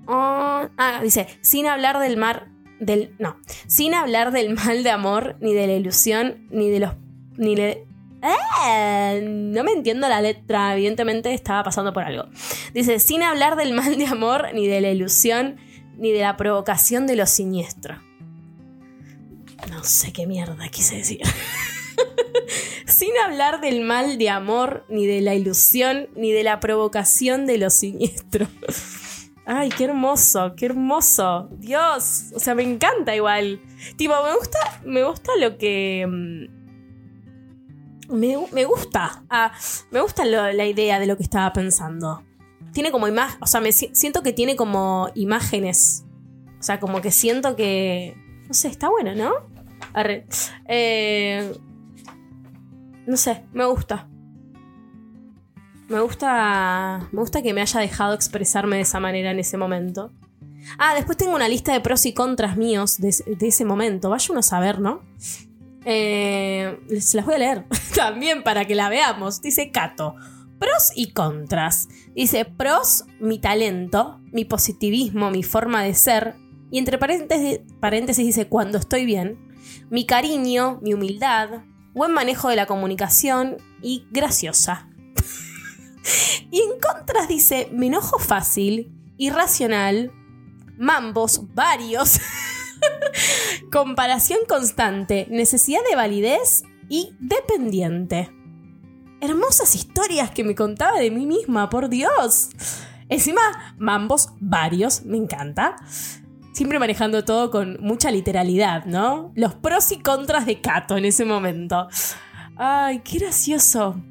Oh, 0.07 0.69
ah, 0.77 0.99
dice, 1.03 1.27
sin 1.41 1.67
hablar 1.67 1.99
del 1.99 2.15
mar. 2.15 2.47
Del. 2.81 3.13
No. 3.19 3.37
Sin 3.67 3.93
hablar 3.93 4.31
del 4.31 4.55
mal 4.55 4.83
de 4.83 4.89
amor, 4.89 5.37
ni 5.39 5.53
de 5.53 5.67
la 5.67 5.73
ilusión, 5.73 6.47
ni 6.49 6.69
de 6.69 6.79
los. 6.79 6.93
Ni. 7.37 7.53
¡Eh! 7.53 9.21
No 9.23 9.63
me 9.63 9.71
entiendo 9.71 10.09
la 10.09 10.19
letra, 10.19 10.73
evidentemente 10.73 11.33
estaba 11.33 11.63
pasando 11.63 11.93
por 11.93 12.03
algo. 12.03 12.25
Dice, 12.73 12.99
sin 12.99 13.21
hablar 13.21 13.55
del 13.55 13.73
mal 13.73 13.97
de 13.97 14.07
amor, 14.07 14.49
ni 14.53 14.67
de 14.67 14.81
la 14.81 14.89
ilusión, 14.89 15.57
ni 15.97 16.11
de 16.11 16.21
la 16.21 16.37
provocación 16.37 17.05
de 17.05 17.15
lo 17.15 17.27
siniestro. 17.27 18.01
No 19.69 19.83
sé 19.83 20.11
qué 20.11 20.25
mierda 20.25 20.67
quise 20.69 20.97
decir. 20.97 21.21
sin 22.85 23.11
hablar 23.23 23.61
del 23.61 23.81
mal 23.81 24.17
de 24.17 24.29
amor, 24.29 24.85
ni 24.89 25.05
de 25.05 25.21
la 25.21 25.35
ilusión, 25.35 26.09
ni 26.15 26.31
de 26.31 26.43
la 26.43 26.59
provocación 26.59 27.45
de 27.45 27.59
lo 27.59 27.69
siniestro. 27.69 28.47
Ay, 29.45 29.69
qué 29.69 29.85
hermoso, 29.85 30.53
qué 30.55 30.67
hermoso. 30.67 31.49
Dios, 31.57 32.25
o 32.35 32.39
sea, 32.39 32.53
me 32.55 32.63
encanta 32.63 33.15
igual. 33.15 33.59
Tipo, 33.97 34.13
me 34.23 34.35
gusta, 34.35 34.59
me 34.85 35.03
gusta 35.03 35.31
lo 35.39 35.57
que... 35.57 36.05
mm, 36.07 36.45
Me, 38.15 38.37
me 38.51 38.65
gusta. 38.65 39.23
Ah, 39.29 39.51
me 39.89 40.01
gusta 40.01 40.25
la 40.25 40.65
idea 40.65 40.99
de 40.99 41.07
lo 41.07 41.17
que 41.17 41.23
estaba 41.23 41.51
pensando. 41.53 42.23
Tiene 42.71 42.91
como 42.91 43.07
imagen, 43.07 43.37
o 43.41 43.47
sea, 43.47 43.59
me 43.61 43.71
si- 43.71 43.89
siento 43.93 44.21
que 44.21 44.31
tiene 44.33 44.55
como 44.55 45.09
imágenes. 45.15 46.05
O 46.59 46.63
sea, 46.63 46.79
como 46.79 47.01
que 47.01 47.11
siento 47.11 47.55
que... 47.55 48.15
No 48.47 48.53
sé, 48.53 48.67
está 48.67 48.89
bueno, 48.89 49.15
¿no? 49.15 49.31
Arre. 49.93 50.27
Eh, 50.67 51.51
no 53.07 53.17
sé, 53.17 53.43
me 53.53 53.65
gusta. 53.65 54.07
Me 55.91 55.99
gusta. 55.99 57.07
Me 57.11 57.19
gusta 57.19 57.41
que 57.41 57.53
me 57.53 57.61
haya 57.61 57.79
dejado 57.79 58.13
expresarme 58.13 58.77
de 58.77 58.83
esa 58.83 58.99
manera 58.99 59.31
en 59.31 59.39
ese 59.39 59.57
momento. 59.57 60.11
Ah, 60.77 60.93
después 60.95 61.17
tengo 61.17 61.35
una 61.35 61.49
lista 61.49 61.73
de 61.73 61.81
pros 61.81 62.05
y 62.05 62.13
contras 62.13 62.55
míos 62.55 62.97
de, 62.99 63.09
ese- 63.09 63.65
momento. 63.65 64.09
Vaya 64.09 64.27
uno 64.29 64.39
a 64.39 64.43
saber, 64.43 64.79
¿no? 64.79 65.01
Eh, 65.85 66.79
las 66.89 67.25
voy 67.25 67.35
a 67.35 67.37
leer 67.39 67.65
también 67.95 68.43
para 68.43 68.65
que 68.65 68.75
la 68.75 68.89
veamos. 68.89 69.41
Dice 69.41 69.71
Cato. 69.71 70.15
Pros 70.59 70.91
y 70.95 71.11
contras. 71.11 71.89
Dice 72.15 72.45
pros, 72.45 73.05
mi 73.19 73.39
talento, 73.39 74.21
mi 74.31 74.45
positivismo, 74.45 75.31
mi 75.31 75.41
forma 75.43 75.83
de 75.83 75.95
ser. 75.95 76.35
Y 76.69 76.77
entre 76.77 76.99
paréntesis, 76.99 77.59
paréntesis 77.79 78.25
dice 78.25 78.47
cuando 78.47 78.77
estoy 78.77 79.05
bien. 79.05 79.39
Mi 79.89 80.05
cariño, 80.05 80.79
mi 80.83 80.93
humildad, 80.93 81.63
buen 81.93 82.13
manejo 82.13 82.47
de 82.49 82.55
la 82.55 82.67
comunicación 82.67 83.57
y 83.81 84.05
graciosa. 84.11 84.87
y 86.51 86.61
en 86.61 86.79
contras 86.79 87.27
dice 87.27 87.69
me 87.71 87.87
enojo 87.87 88.19
fácil, 88.19 88.91
irracional, 89.17 90.11
mambos 90.77 91.53
varios, 91.53 92.19
comparación 93.71 94.39
constante, 94.47 95.27
necesidad 95.29 95.81
de 95.89 95.95
validez 95.95 96.63
y 96.89 97.15
dependiente. 97.19 98.31
Hermosas 99.21 99.75
historias 99.75 100.31
que 100.31 100.43
me 100.43 100.55
contaba 100.55 100.99
de 100.99 101.11
mí 101.11 101.27
misma, 101.27 101.69
por 101.69 101.89
Dios. 101.89 102.49
Encima, 103.07 103.41
mambos 103.77 104.29
varios, 104.39 105.05
me 105.05 105.17
encanta. 105.17 105.75
Siempre 106.53 106.79
manejando 106.79 107.23
todo 107.23 107.51
con 107.51 107.77
mucha 107.81 108.09
literalidad, 108.09 108.85
¿no? 108.85 109.31
Los 109.35 109.53
pros 109.53 109.91
y 109.91 109.99
contras 109.99 110.47
de 110.47 110.59
Cato 110.59 110.97
en 110.97 111.05
ese 111.05 111.23
momento. 111.23 111.87
Ay, 112.57 112.99
qué 112.99 113.19
gracioso. 113.19 114.01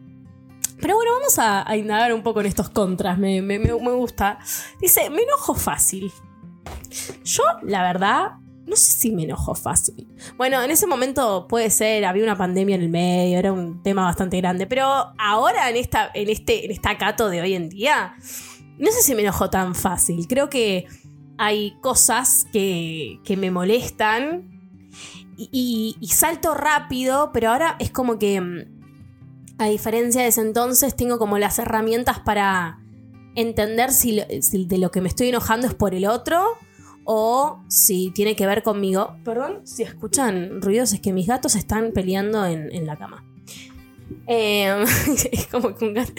Pero 0.80 0.94
bueno, 0.94 1.12
vamos 1.12 1.38
a, 1.38 1.76
indagar 1.76 2.12
un 2.12 2.22
poco 2.22 2.40
en 2.40 2.46
estos 2.46 2.70
contras, 2.70 3.18
me, 3.18 3.40
gusta. 3.72 4.38
Dice, 4.80 5.10
me 5.10 5.22
enojo 5.22 5.54
fácil. 5.54 6.10
Yo, 7.24 7.42
la 7.62 7.82
verdad, 7.82 8.32
no 8.66 8.76
sé 8.76 8.92
si 8.92 9.10
me 9.10 9.24
enojo 9.24 9.54
fácil. 9.54 10.08
Bueno, 10.36 10.62
en 10.62 10.70
ese 10.70 10.86
momento 10.86 11.46
puede 11.48 11.70
ser, 11.70 12.04
había 12.04 12.24
una 12.24 12.36
pandemia 12.36 12.76
en 12.76 12.82
el 12.82 12.88
medio, 12.88 13.38
era 13.38 13.52
un 13.52 13.82
tema 13.82 14.04
bastante 14.04 14.38
grande, 14.38 14.66
pero 14.66 14.86
ahora 15.18 15.68
en 15.68 15.76
esta, 15.76 16.10
en 16.14 16.28
este, 16.30 16.64
en 16.64 16.70
esta 16.70 16.96
Cato 16.96 17.28
de 17.28 17.42
hoy 17.42 17.54
en 17.54 17.68
día, 17.68 18.14
no 18.78 18.90
sé 18.90 19.02
si 19.02 19.14
me 19.14 19.22
enojo 19.22 19.50
tan 19.50 19.74
fácil. 19.74 20.26
Creo 20.28 20.48
que 20.48 20.86
hay 21.36 21.76
cosas 21.80 22.46
que, 22.52 23.20
que 23.24 23.36
me 23.36 23.50
molestan 23.50 24.48
y 25.36 25.96
salto 26.12 26.52
rápido, 26.52 27.30
pero 27.32 27.50
ahora 27.50 27.76
es 27.78 27.90
como 27.90 28.18
que, 28.18 28.40
mm, 28.40 28.79
a 29.60 29.66
diferencia 29.66 30.22
de 30.22 30.28
ese 30.28 30.40
entonces, 30.40 30.96
tengo 30.96 31.18
como 31.18 31.38
las 31.38 31.58
herramientas 31.58 32.18
para 32.20 32.80
entender 33.34 33.92
si, 33.92 34.20
de 34.20 34.78
lo 34.78 34.90
que 34.90 35.00
me 35.00 35.08
estoy 35.08 35.28
enojando 35.28 35.66
es 35.66 35.74
por 35.74 35.94
el 35.94 36.06
otro 36.06 36.42
o 37.04 37.62
si 37.68 38.10
tiene 38.10 38.34
que 38.36 38.46
ver 38.46 38.62
conmigo. 38.62 39.16
Perdón, 39.24 39.60
si 39.64 39.82
escuchan 39.82 40.62
ruidos 40.62 40.92
es 40.94 41.00
que 41.00 41.12
mis 41.12 41.26
gatos 41.26 41.56
están 41.56 41.92
peleando 41.92 42.44
en, 42.46 42.86
la 42.86 42.96
cama. 42.96 43.24
Eh, 44.26 44.84
es 45.32 45.46
como 45.48 45.74
que 45.74 45.84
un 45.84 45.94
gato- 45.94 46.12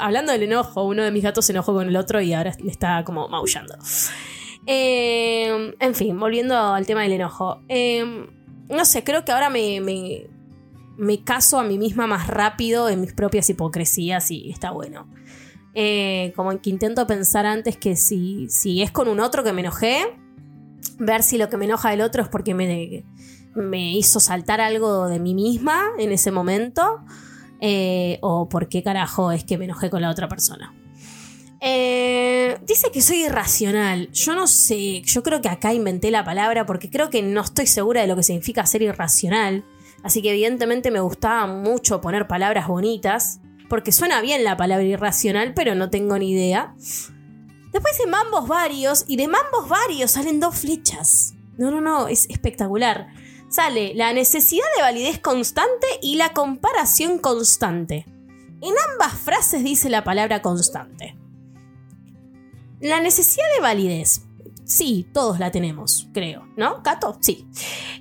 hablando 0.00 0.32
del 0.32 0.42
enojo, 0.42 0.82
uno 0.84 1.04
de 1.04 1.10
mis 1.12 1.22
gatos 1.22 1.44
se 1.44 1.52
enojó 1.52 1.74
con 1.74 1.86
el 1.88 1.96
otro 1.96 2.20
y 2.20 2.32
ahora 2.32 2.52
le 2.60 2.70
está 2.70 3.04
como 3.04 3.28
maullando. 3.28 3.76
Eh, 4.66 5.74
en 5.78 5.94
fin, 5.94 6.18
volviendo 6.18 6.56
al 6.56 6.86
tema 6.86 7.02
del 7.02 7.12
enojo. 7.12 7.62
Eh, 7.68 8.26
no 8.68 8.84
sé, 8.84 9.04
creo 9.04 9.24
que 9.24 9.32
ahora 9.32 9.50
me, 9.50 9.80
me 10.96 11.22
caso 11.22 11.58
a 11.58 11.64
mí 11.64 11.78
misma 11.78 12.06
más 12.06 12.26
rápido 12.26 12.88
en 12.88 13.00
mis 13.00 13.12
propias 13.12 13.48
hipocresías 13.50 14.30
y 14.30 14.50
está 14.50 14.70
bueno. 14.70 15.08
Eh, 15.74 16.32
como 16.36 16.58
que 16.60 16.70
intento 16.70 17.06
pensar 17.06 17.46
antes 17.46 17.76
que 17.76 17.96
si, 17.96 18.46
si 18.48 18.82
es 18.82 18.90
con 18.92 19.08
un 19.08 19.20
otro 19.20 19.42
que 19.42 19.52
me 19.52 19.60
enojé, 19.60 20.16
ver 20.98 21.22
si 21.22 21.38
lo 21.38 21.48
que 21.48 21.56
me 21.56 21.64
enoja 21.64 21.90
del 21.90 22.00
otro 22.00 22.22
es 22.22 22.28
porque 22.28 22.54
me, 22.54 23.04
me 23.54 23.92
hizo 23.96 24.20
saltar 24.20 24.60
algo 24.60 25.08
de 25.08 25.18
mí 25.18 25.34
misma 25.34 25.82
en 25.98 26.12
ese 26.12 26.30
momento, 26.30 27.00
eh, 27.60 28.18
o 28.20 28.48
por 28.48 28.68
qué 28.68 28.82
carajo 28.82 29.32
es 29.32 29.44
que 29.44 29.58
me 29.58 29.64
enojé 29.64 29.90
con 29.90 30.02
la 30.02 30.10
otra 30.10 30.28
persona. 30.28 30.72
Eh, 31.66 32.58
dice 32.66 32.90
que 32.92 33.00
soy 33.00 33.24
irracional. 33.24 34.10
Yo 34.12 34.34
no 34.34 34.46
sé, 34.46 35.00
yo 35.00 35.22
creo 35.22 35.40
que 35.40 35.48
acá 35.48 35.72
inventé 35.72 36.10
la 36.10 36.22
palabra 36.22 36.66
porque 36.66 36.90
creo 36.90 37.08
que 37.08 37.22
no 37.22 37.40
estoy 37.40 37.66
segura 37.66 38.02
de 38.02 38.06
lo 38.06 38.16
que 38.16 38.22
significa 38.22 38.66
ser 38.66 38.82
irracional. 38.82 39.64
Así 40.04 40.20
que 40.20 40.30
evidentemente 40.30 40.90
me 40.90 41.00
gustaba 41.00 41.46
mucho 41.46 42.02
poner 42.02 42.28
palabras 42.28 42.68
bonitas, 42.68 43.40
porque 43.70 43.90
suena 43.90 44.20
bien 44.20 44.44
la 44.44 44.56
palabra 44.56 44.84
irracional, 44.84 45.54
pero 45.54 45.74
no 45.74 45.88
tengo 45.88 46.18
ni 46.18 46.30
idea. 46.30 46.74
Después 47.72 47.98
de 47.98 48.06
mambos 48.06 48.46
varios, 48.46 49.04
y 49.08 49.16
de 49.16 49.28
mambos 49.28 49.66
varios 49.66 50.12
salen 50.12 50.40
dos 50.40 50.56
flechas. 50.58 51.34
No, 51.56 51.70
no, 51.70 51.80
no, 51.80 52.06
es 52.06 52.28
espectacular. 52.28 53.08
Sale 53.48 53.94
la 53.94 54.12
necesidad 54.12 54.66
de 54.76 54.82
validez 54.82 55.20
constante 55.20 55.86
y 56.02 56.16
la 56.16 56.34
comparación 56.34 57.18
constante. 57.18 58.04
En 58.60 58.74
ambas 58.92 59.14
frases 59.14 59.64
dice 59.64 59.88
la 59.88 60.04
palabra 60.04 60.42
constante. 60.42 61.16
La 62.80 63.00
necesidad 63.00 63.46
de 63.56 63.62
validez. 63.62 64.26
Sí, 64.64 65.06
todos 65.12 65.38
la 65.38 65.50
tenemos, 65.50 66.08
creo, 66.12 66.48
¿no? 66.56 66.82
Cato, 66.82 67.18
sí. 67.20 67.46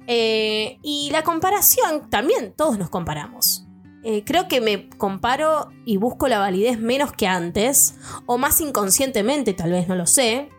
Eh, 0.07 0.79
y 0.81 1.09
la 1.11 1.23
comparación, 1.23 2.09
también 2.09 2.53
todos 2.55 2.77
nos 2.79 2.89
comparamos. 2.89 3.65
Eh, 4.05 4.23
creo 4.25 4.47
que 4.47 4.61
me 4.61 4.89
comparo 4.89 5.69
y 5.85 5.97
busco 5.97 6.27
la 6.27 6.39
validez 6.39 6.79
menos 6.79 7.11
que 7.13 7.27
antes, 7.27 7.95
o 8.25 8.37
más 8.37 8.59
inconscientemente, 8.61 9.53
tal 9.53 9.71
vez 9.71 9.87
no 9.87 9.95
lo 9.95 10.05
sé. 10.05 10.49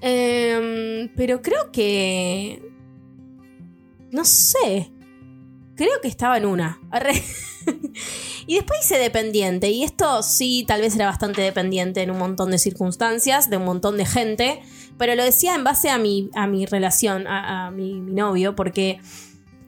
Em, 0.00 1.08
pero 1.16 1.42
creo 1.42 1.70
que... 1.72 2.62
No 4.10 4.24
sé. 4.24 4.92
Creo 5.80 5.98
que 6.02 6.08
estaba 6.08 6.36
en 6.36 6.44
una. 6.44 6.78
Y 8.46 8.56
después 8.56 8.80
hice 8.84 8.98
dependiente. 8.98 9.70
Y 9.70 9.82
esto 9.82 10.22
sí, 10.22 10.64
tal 10.68 10.82
vez 10.82 10.94
era 10.94 11.06
bastante 11.06 11.40
dependiente 11.40 12.02
en 12.02 12.10
un 12.10 12.18
montón 12.18 12.50
de 12.50 12.58
circunstancias, 12.58 13.48
de 13.48 13.56
un 13.56 13.64
montón 13.64 13.96
de 13.96 14.04
gente. 14.04 14.60
Pero 14.98 15.14
lo 15.14 15.24
decía 15.24 15.54
en 15.54 15.64
base 15.64 15.88
a 15.88 15.96
mi, 15.96 16.28
a 16.34 16.46
mi 16.46 16.66
relación, 16.66 17.26
a, 17.26 17.70
mi, 17.70 17.98
novio, 18.00 18.54
porque 18.54 19.00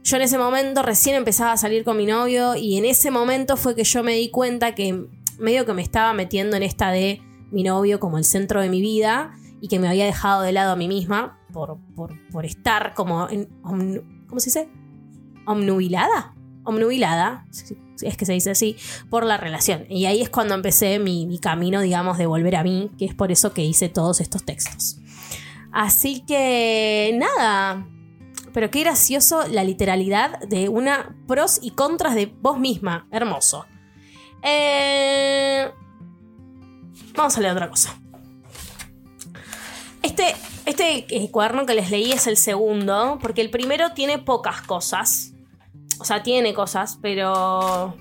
yo 0.02 0.16
en 0.16 0.22
ese 0.22 0.36
momento 0.36 0.82
recién 0.82 1.16
empezaba 1.16 1.52
a 1.52 1.56
salir 1.56 1.82
con 1.82 1.96
mi 1.96 2.04
novio. 2.04 2.56
Y 2.56 2.76
en 2.76 2.84
ese 2.84 3.10
momento 3.10 3.56
fue 3.56 3.74
que 3.74 3.84
yo 3.84 4.02
me 4.02 4.12
di 4.12 4.28
cuenta 4.28 4.74
que 4.74 5.06
medio 5.38 5.64
que 5.64 5.72
me 5.72 5.82
estaba 5.82 6.12
metiendo 6.12 6.58
en 6.58 6.62
esta 6.62 6.90
de 6.90 7.22
mi 7.50 7.62
novio 7.62 8.00
como 8.00 8.18
el 8.18 8.24
centro 8.24 8.60
de 8.60 8.68
mi 8.68 8.82
vida. 8.82 9.32
Y 9.62 9.68
que 9.68 9.78
me 9.78 9.88
había 9.88 10.04
dejado 10.04 10.42
de 10.42 10.52
lado 10.52 10.72
a 10.72 10.76
mí 10.76 10.88
misma 10.88 11.38
por, 11.54 11.78
por, 11.94 12.12
por 12.30 12.44
estar 12.44 12.92
como 12.92 13.30
en. 13.30 13.48
¿Cómo 14.26 14.40
se 14.40 14.46
dice? 14.46 14.81
Omnubilada, 15.46 16.34
omnubilada, 16.64 17.46
es 18.00 18.16
que 18.16 18.26
se 18.26 18.32
dice 18.32 18.50
así, 18.50 18.76
por 19.10 19.24
la 19.24 19.36
relación. 19.36 19.86
Y 19.88 20.06
ahí 20.06 20.22
es 20.22 20.30
cuando 20.30 20.54
empecé 20.54 20.98
mi, 20.98 21.26
mi 21.26 21.38
camino, 21.38 21.80
digamos, 21.80 22.18
de 22.18 22.26
volver 22.26 22.56
a 22.56 22.62
mí, 22.62 22.90
que 22.98 23.04
es 23.04 23.14
por 23.14 23.32
eso 23.32 23.52
que 23.52 23.64
hice 23.64 23.88
todos 23.88 24.20
estos 24.20 24.44
textos. 24.44 24.98
Así 25.72 26.24
que 26.26 27.16
nada, 27.18 27.86
pero 28.52 28.70
qué 28.70 28.80
gracioso 28.80 29.46
la 29.48 29.64
literalidad 29.64 30.40
de 30.40 30.68
una 30.68 31.16
pros 31.26 31.58
y 31.62 31.70
contras 31.70 32.14
de 32.14 32.26
vos 32.26 32.58
misma, 32.58 33.06
hermoso. 33.10 33.66
Eh, 34.42 35.70
Vamos 37.14 37.36
a 37.36 37.40
leer 37.40 37.52
otra 37.52 37.68
cosa. 37.68 37.98
Este, 40.02 40.34
este 40.66 41.06
eh, 41.08 41.30
cuaderno 41.30 41.66
que 41.66 41.74
les 41.74 41.90
leí 41.90 42.12
es 42.12 42.26
el 42.26 42.36
segundo, 42.36 43.18
porque 43.20 43.40
el 43.40 43.50
primero 43.50 43.92
tiene 43.92 44.18
pocas 44.18 44.62
cosas. 44.62 45.31
O 46.02 46.04
sea, 46.04 46.20
tiene 46.24 46.52
cosas, 46.52 46.98
pero. 47.00 47.96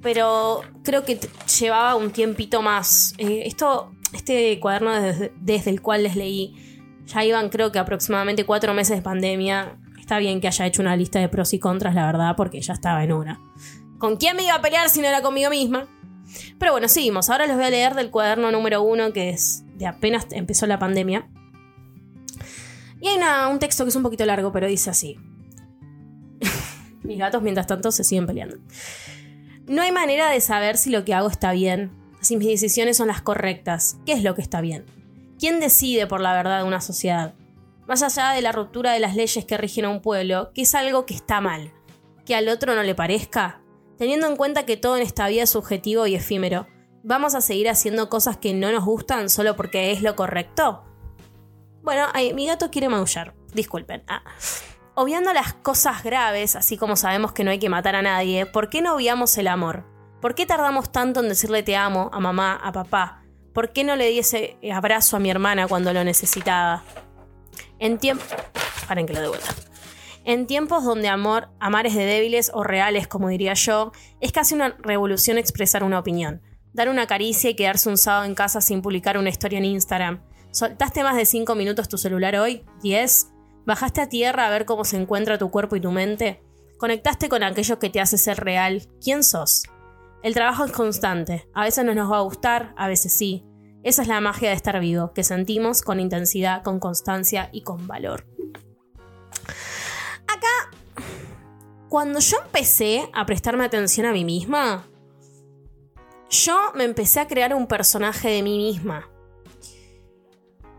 Pero 0.00 0.62
creo 0.82 1.04
que 1.04 1.20
llevaba 1.60 1.94
un 1.94 2.10
tiempito 2.10 2.62
más. 2.62 3.12
Eh, 3.18 3.42
esto, 3.44 3.92
este 4.14 4.58
cuaderno 4.60 4.94
desde, 4.94 5.30
desde 5.36 5.70
el 5.70 5.82
cual 5.82 6.04
les 6.04 6.16
leí, 6.16 6.54
ya 7.04 7.22
iban 7.22 7.50
creo 7.50 7.70
que 7.70 7.78
aproximadamente 7.78 8.46
cuatro 8.46 8.72
meses 8.72 8.96
de 8.96 9.02
pandemia. 9.02 9.78
Está 10.00 10.16
bien 10.16 10.40
que 10.40 10.48
haya 10.48 10.64
hecho 10.64 10.80
una 10.80 10.96
lista 10.96 11.18
de 11.18 11.28
pros 11.28 11.52
y 11.52 11.58
contras, 11.58 11.94
la 11.94 12.06
verdad, 12.06 12.34
porque 12.34 12.62
ya 12.62 12.72
estaba 12.72 13.04
en 13.04 13.12
una. 13.12 13.42
¿Con 13.98 14.16
quién 14.16 14.36
me 14.36 14.44
iba 14.44 14.54
a 14.54 14.62
pelear 14.62 14.88
si 14.88 15.02
no 15.02 15.08
era 15.08 15.20
conmigo 15.20 15.50
misma? 15.50 15.86
Pero 16.58 16.72
bueno, 16.72 16.88
seguimos. 16.88 17.28
Ahora 17.28 17.46
les 17.46 17.56
voy 17.56 17.66
a 17.66 17.70
leer 17.70 17.94
del 17.94 18.10
cuaderno 18.10 18.50
número 18.50 18.80
uno, 18.80 19.12
que 19.12 19.28
es 19.28 19.64
de 19.74 19.86
apenas 19.86 20.28
empezó 20.30 20.66
la 20.66 20.78
pandemia. 20.78 21.28
Y 23.04 23.08
hay 23.08 23.52
un 23.52 23.58
texto 23.58 23.84
que 23.84 23.90
es 23.90 23.96
un 23.96 24.02
poquito 24.02 24.24
largo, 24.24 24.50
pero 24.50 24.66
dice 24.66 24.88
así. 24.88 25.18
Mis 27.02 27.18
gatos, 27.18 27.42
mientras 27.42 27.66
tanto, 27.66 27.92
se 27.92 28.02
siguen 28.02 28.24
peleando. 28.24 28.56
No 29.66 29.82
hay 29.82 29.92
manera 29.92 30.30
de 30.30 30.40
saber 30.40 30.78
si 30.78 30.88
lo 30.88 31.04
que 31.04 31.12
hago 31.12 31.28
está 31.28 31.52
bien, 31.52 31.90
si 32.22 32.38
mis 32.38 32.48
decisiones 32.48 32.96
son 32.96 33.08
las 33.08 33.20
correctas. 33.20 33.98
¿Qué 34.06 34.12
es 34.12 34.22
lo 34.22 34.34
que 34.34 34.40
está 34.40 34.62
bien? 34.62 34.86
¿Quién 35.38 35.60
decide 35.60 36.06
por 36.06 36.22
la 36.22 36.32
verdad 36.32 36.60
de 36.60 36.64
una 36.66 36.80
sociedad? 36.80 37.34
Más 37.86 38.02
allá 38.02 38.30
de 38.30 38.40
la 38.40 38.52
ruptura 38.52 38.92
de 38.92 39.00
las 39.00 39.14
leyes 39.14 39.44
que 39.44 39.58
rigen 39.58 39.84
a 39.84 39.90
un 39.90 40.00
pueblo, 40.00 40.50
¿qué 40.54 40.62
es 40.62 40.74
algo 40.74 41.04
que 41.04 41.12
está 41.12 41.42
mal? 41.42 41.74
¿Que 42.24 42.34
al 42.34 42.48
otro 42.48 42.74
no 42.74 42.82
le 42.82 42.94
parezca? 42.94 43.60
Teniendo 43.98 44.28
en 44.28 44.36
cuenta 44.36 44.64
que 44.64 44.78
todo 44.78 44.96
en 44.96 45.02
esta 45.02 45.28
vida 45.28 45.42
es 45.42 45.50
subjetivo 45.50 46.06
y 46.06 46.14
efímero, 46.14 46.68
¿vamos 47.02 47.34
a 47.34 47.42
seguir 47.42 47.68
haciendo 47.68 48.08
cosas 48.08 48.38
que 48.38 48.54
no 48.54 48.72
nos 48.72 48.86
gustan 48.86 49.28
solo 49.28 49.56
porque 49.56 49.92
es 49.92 50.00
lo 50.00 50.16
correcto? 50.16 50.84
Bueno, 51.84 52.06
mi 52.34 52.46
gato 52.46 52.70
quiere 52.70 52.88
maullar. 52.88 53.34
Disculpen. 53.52 54.02
Ah. 54.08 54.22
Las 55.34 55.52
cosas 55.52 56.02
graves, 56.02 56.56
así 56.56 56.78
como 56.78 56.96
sabemos 56.96 57.32
que 57.32 57.44
no 57.44 57.50
hay 57.50 57.58
que 57.58 57.68
matar 57.68 57.94
a 57.94 58.00
nadie, 58.00 58.46
¿por 58.46 58.70
qué 58.70 58.80
no 58.80 58.94
obviamos 58.94 59.36
el 59.36 59.48
amor? 59.48 59.84
¿Por 60.22 60.34
qué 60.34 60.46
tardamos 60.46 60.90
tanto 60.90 61.20
en 61.20 61.28
decirle 61.28 61.62
te 61.62 61.76
amo 61.76 62.08
a 62.12 62.20
mamá, 62.20 62.58
a 62.62 62.72
papá? 62.72 63.22
¿Por 63.52 63.72
qué 63.72 63.84
no 63.84 63.96
le 63.96 64.08
di 64.08 64.20
ese 64.20 64.56
abrazo 64.72 65.16
a 65.16 65.20
mi 65.20 65.28
hermana 65.30 65.68
cuando 65.68 65.92
lo 65.92 66.02
necesitaba? 66.04 66.82
En 67.78 67.98
tiempo... 67.98 68.24
Paren 68.88 69.06
que 69.06 69.12
lo 69.12 69.20
de 69.20 69.28
vuelta. 69.28 69.54
En 70.24 70.46
tiempos 70.46 70.84
donde 70.84 71.08
amor, 71.08 71.50
amar 71.60 71.86
es 71.86 71.94
de 71.94 72.06
débiles 72.06 72.50
o 72.54 72.62
reales, 72.64 73.06
como 73.08 73.28
diría 73.28 73.52
yo, 73.52 73.92
es 74.20 74.32
casi 74.32 74.54
una 74.54 74.74
revolución 74.78 75.36
expresar 75.36 75.84
una 75.84 75.98
opinión. 75.98 76.40
Dar 76.72 76.88
una 76.88 77.06
caricia 77.06 77.50
y 77.50 77.56
quedarse 77.56 77.90
un 77.90 77.98
sábado 77.98 78.24
en 78.24 78.34
casa 78.34 78.62
sin 78.62 78.80
publicar 78.80 79.18
una 79.18 79.28
historia 79.28 79.58
en 79.58 79.66
Instagram. 79.66 80.22
¿Soltaste 80.54 81.02
más 81.02 81.16
de 81.16 81.26
5 81.26 81.56
minutos 81.56 81.88
tu 81.88 81.98
celular 81.98 82.36
hoy? 82.36 82.64
¿10? 82.80 83.26
¿Bajaste 83.66 84.00
a 84.00 84.08
tierra 84.08 84.46
a 84.46 84.50
ver 84.50 84.66
cómo 84.66 84.84
se 84.84 84.96
encuentra 84.96 85.36
tu 85.36 85.50
cuerpo 85.50 85.74
y 85.74 85.80
tu 85.80 85.90
mente? 85.90 86.44
¿Conectaste 86.78 87.28
con 87.28 87.42
aquello 87.42 87.80
que 87.80 87.90
te 87.90 88.00
hace 88.00 88.18
ser 88.18 88.38
real? 88.38 88.88
¿Quién 89.02 89.24
sos? 89.24 89.64
El 90.22 90.32
trabajo 90.32 90.64
es 90.64 90.70
constante. 90.70 91.48
A 91.54 91.64
veces 91.64 91.84
no 91.84 91.92
nos 91.92 92.08
va 92.08 92.18
a 92.18 92.20
gustar, 92.20 92.72
a 92.76 92.86
veces 92.86 93.12
sí. 93.12 93.44
Esa 93.82 94.02
es 94.02 94.08
la 94.08 94.20
magia 94.20 94.50
de 94.50 94.54
estar 94.54 94.78
vivo, 94.78 95.12
que 95.12 95.24
sentimos 95.24 95.82
con 95.82 95.98
intensidad, 95.98 96.62
con 96.62 96.78
constancia 96.78 97.48
y 97.50 97.62
con 97.62 97.88
valor. 97.88 98.24
Acá, 100.28 101.04
cuando 101.88 102.20
yo 102.20 102.36
empecé 102.44 103.10
a 103.12 103.26
prestarme 103.26 103.64
atención 103.64 104.06
a 104.06 104.12
mí 104.12 104.24
misma, 104.24 104.86
yo 106.30 106.56
me 106.76 106.84
empecé 106.84 107.18
a 107.18 107.26
crear 107.26 107.54
un 107.54 107.66
personaje 107.66 108.28
de 108.28 108.44
mí 108.44 108.56
misma. 108.56 109.10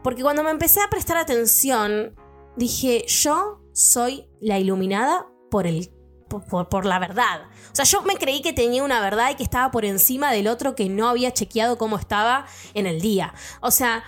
Porque 0.05 0.21
cuando 0.21 0.43
me 0.43 0.51
empecé 0.51 0.81
a 0.81 0.89
prestar 0.91 1.17
atención, 1.17 2.13
dije, 2.55 3.07
yo 3.07 3.59
soy 3.73 4.29
la 4.39 4.59
iluminada 4.59 5.25
por, 5.49 5.65
el, 5.65 5.91
por, 6.29 6.85
la 6.85 6.99
verdad. 6.99 7.49
O 7.71 7.75
sea, 7.75 7.85
yo 7.85 8.03
me 8.03 8.13
creí 8.13 8.43
que 8.43 8.53
tenía 8.53 8.83
una 8.83 9.01
verdad 9.01 9.31
y 9.31 9.35
que 9.35 9.41
estaba 9.41 9.71
por 9.71 9.83
encima 9.83 10.31
del 10.31 10.47
otro 10.47 10.75
que 10.75 10.89
no 10.89 11.07
había 11.09 11.33
chequeado 11.33 11.79
cómo 11.79 11.97
estaba 11.97 12.45
en 12.75 12.85
el 12.85 13.01
día. 13.01 13.33
O 13.61 13.71
sea, 13.71 14.03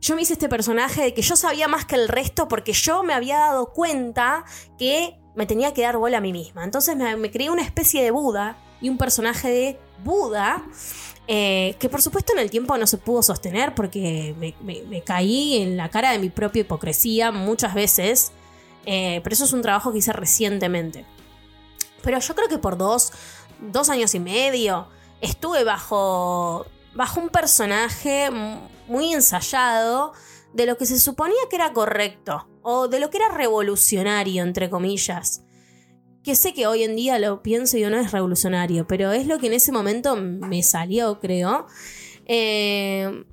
yo 0.00 0.16
me 0.16 0.22
hice 0.22 0.32
este 0.32 0.48
personaje 0.48 1.02
de 1.02 1.12
que 1.12 1.20
yo 1.20 1.36
sabía 1.36 1.68
más 1.68 1.84
que 1.84 1.96
el 1.96 2.08
resto 2.08 2.48
porque 2.48 2.72
yo 2.72 3.02
me 3.02 3.12
había 3.12 3.36
dado 3.36 3.74
cuenta 3.74 4.46
que 4.78 5.20
me 5.36 5.44
tenía 5.44 5.74
que 5.74 5.82
dar 5.82 5.98
bola 5.98 6.16
a 6.16 6.22
mí 6.22 6.32
misma. 6.32 6.64
Entonces 6.64 6.96
me, 6.96 7.16
me 7.16 7.50
una 7.50 7.60
especie 7.60 8.02
de 8.02 8.12
Buda 8.12 8.56
y 8.80 8.88
un 8.88 8.96
personaje 8.96 9.50
de 9.50 9.78
Buda 10.02 10.64
eh, 11.30 11.76
que 11.78 11.90
por 11.90 12.00
supuesto 12.00 12.32
en 12.32 12.38
el 12.38 12.50
tiempo 12.50 12.78
no 12.78 12.86
se 12.86 12.96
pudo 12.96 13.22
sostener 13.22 13.74
porque 13.74 14.34
me, 14.38 15.02
caí 15.02 15.58
en 15.58 15.76
la 15.76 15.90
cara 15.90 16.10
de 16.12 16.18
mi 16.18 16.30
propia 16.30 16.60
hipocresía 16.60 17.30
muchas 17.30 17.74
veces. 17.74 18.32
Eh, 18.86 19.20
pero 19.22 19.34
eso 19.34 19.44
es 19.44 19.52
un 19.52 19.60
trabajo 19.60 19.92
que 19.92 19.98
hice 19.98 20.14
recientemente. 20.14 21.04
Pero 22.02 22.18
yo 22.18 22.34
creo 22.34 22.48
que 22.48 22.56
por 22.56 22.78
dos, 22.78 23.12
dos 23.60 23.90
años 23.90 24.14
y 24.14 24.20
medio 24.20 24.88
estuve 25.20 25.64
bajo, 25.64 26.64
bajo 26.94 27.20
un 27.20 27.28
personaje 27.28 28.30
muy 28.86 29.12
ensayado 29.12 30.14
de 30.54 30.64
lo 30.64 30.78
que 30.78 30.86
se 30.86 30.98
suponía 30.98 31.36
que 31.50 31.56
era 31.56 31.74
correcto. 31.74 32.48
o 32.62 32.88
de 32.88 33.00
lo 33.00 33.10
que 33.10 33.18
era 33.18 33.28
revolucionario, 33.28 34.42
entre 34.42 34.70
comillas. 34.70 35.42
Que 36.22 36.34
sé 36.34 36.52
que 36.52 36.66
hoy 36.66 36.82
en 36.82 36.96
día 36.96 37.18
lo 37.18 37.42
pienso 37.42 37.78
y 37.78 37.82
no 37.82 37.96
es 37.96 38.12
revolucionario, 38.12 38.86
pero 38.86 39.12
es 39.12 39.26
lo 39.26 39.38
que 39.38 39.46
en 39.46 39.54
ese 39.54 39.72
momento 39.72 40.16
me 40.16 40.62
salió, 40.62 41.20
creo. 41.20 41.66
Eh, 42.26 43.24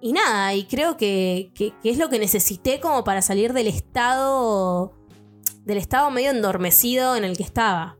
y 0.00 0.12
nada, 0.12 0.54
y 0.54 0.64
creo 0.64 0.96
que, 0.96 1.50
que- 1.54 1.72
es 1.82 1.98
lo 1.98 2.08
que 2.08 2.18
necesité 2.18 2.80
como 2.80 3.04
para 3.04 3.22
salir 3.22 3.52
del 3.52 3.66
estado. 3.66 4.92
del 5.64 5.78
estado 5.78 6.10
medio 6.10 6.30
endormecido 6.30 7.16
en 7.16 7.24
el 7.24 7.36
que 7.36 7.42
estaba. 7.42 7.96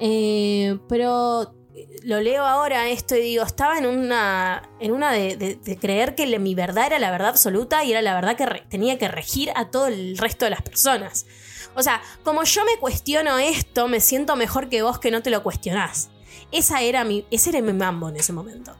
Eh, 0.00 0.78
pero 0.88 1.54
lo 2.02 2.20
leo 2.20 2.44
ahora 2.44 2.88
esto 2.88 3.16
y 3.16 3.20
digo, 3.20 3.44
estaba 3.44 3.78
en 3.78 3.86
una, 3.86 4.68
en 4.80 4.92
una 4.92 5.12
de, 5.12 5.58
creer 5.80 6.14
que 6.14 6.38
mi 6.38 6.54
verdad 6.54 6.86
era 6.86 6.98
la 6.98 7.10
verdad 7.10 7.28
absoluta 7.28 7.84
y 7.84 7.92
era 7.92 8.02
la 8.02 8.14
verdad 8.14 8.36
que 8.36 8.62
tenía 8.68 8.98
que 8.98 9.08
regir 9.08 9.50
a 9.54 9.70
todo 9.70 9.86
el 9.86 10.18
resto 10.18 10.44
de 10.44 10.50
las 10.50 10.62
personas. 10.62 11.26
O 11.74 11.82
sea, 11.82 12.00
como 12.24 12.42
yo 12.44 12.64
me 12.64 12.76
cuestiono 12.78 13.38
esto, 13.38 13.88
me 13.88 14.00
siento 14.00 14.34
mejor 14.36 14.68
que 14.68 14.82
vos 14.82 14.98
que 14.98 15.10
no 15.10 15.22
te 15.22 15.30
lo 15.30 15.42
cuestionás. 15.42 16.10
Esa 16.50 16.82
era 16.82 17.04
mi, 17.04 17.24
ese 17.30 17.50
era 17.50 17.60
mi 17.60 17.72
mambo 17.72 18.08
en 18.08 18.16
ese 18.16 18.32
momento. 18.32 18.74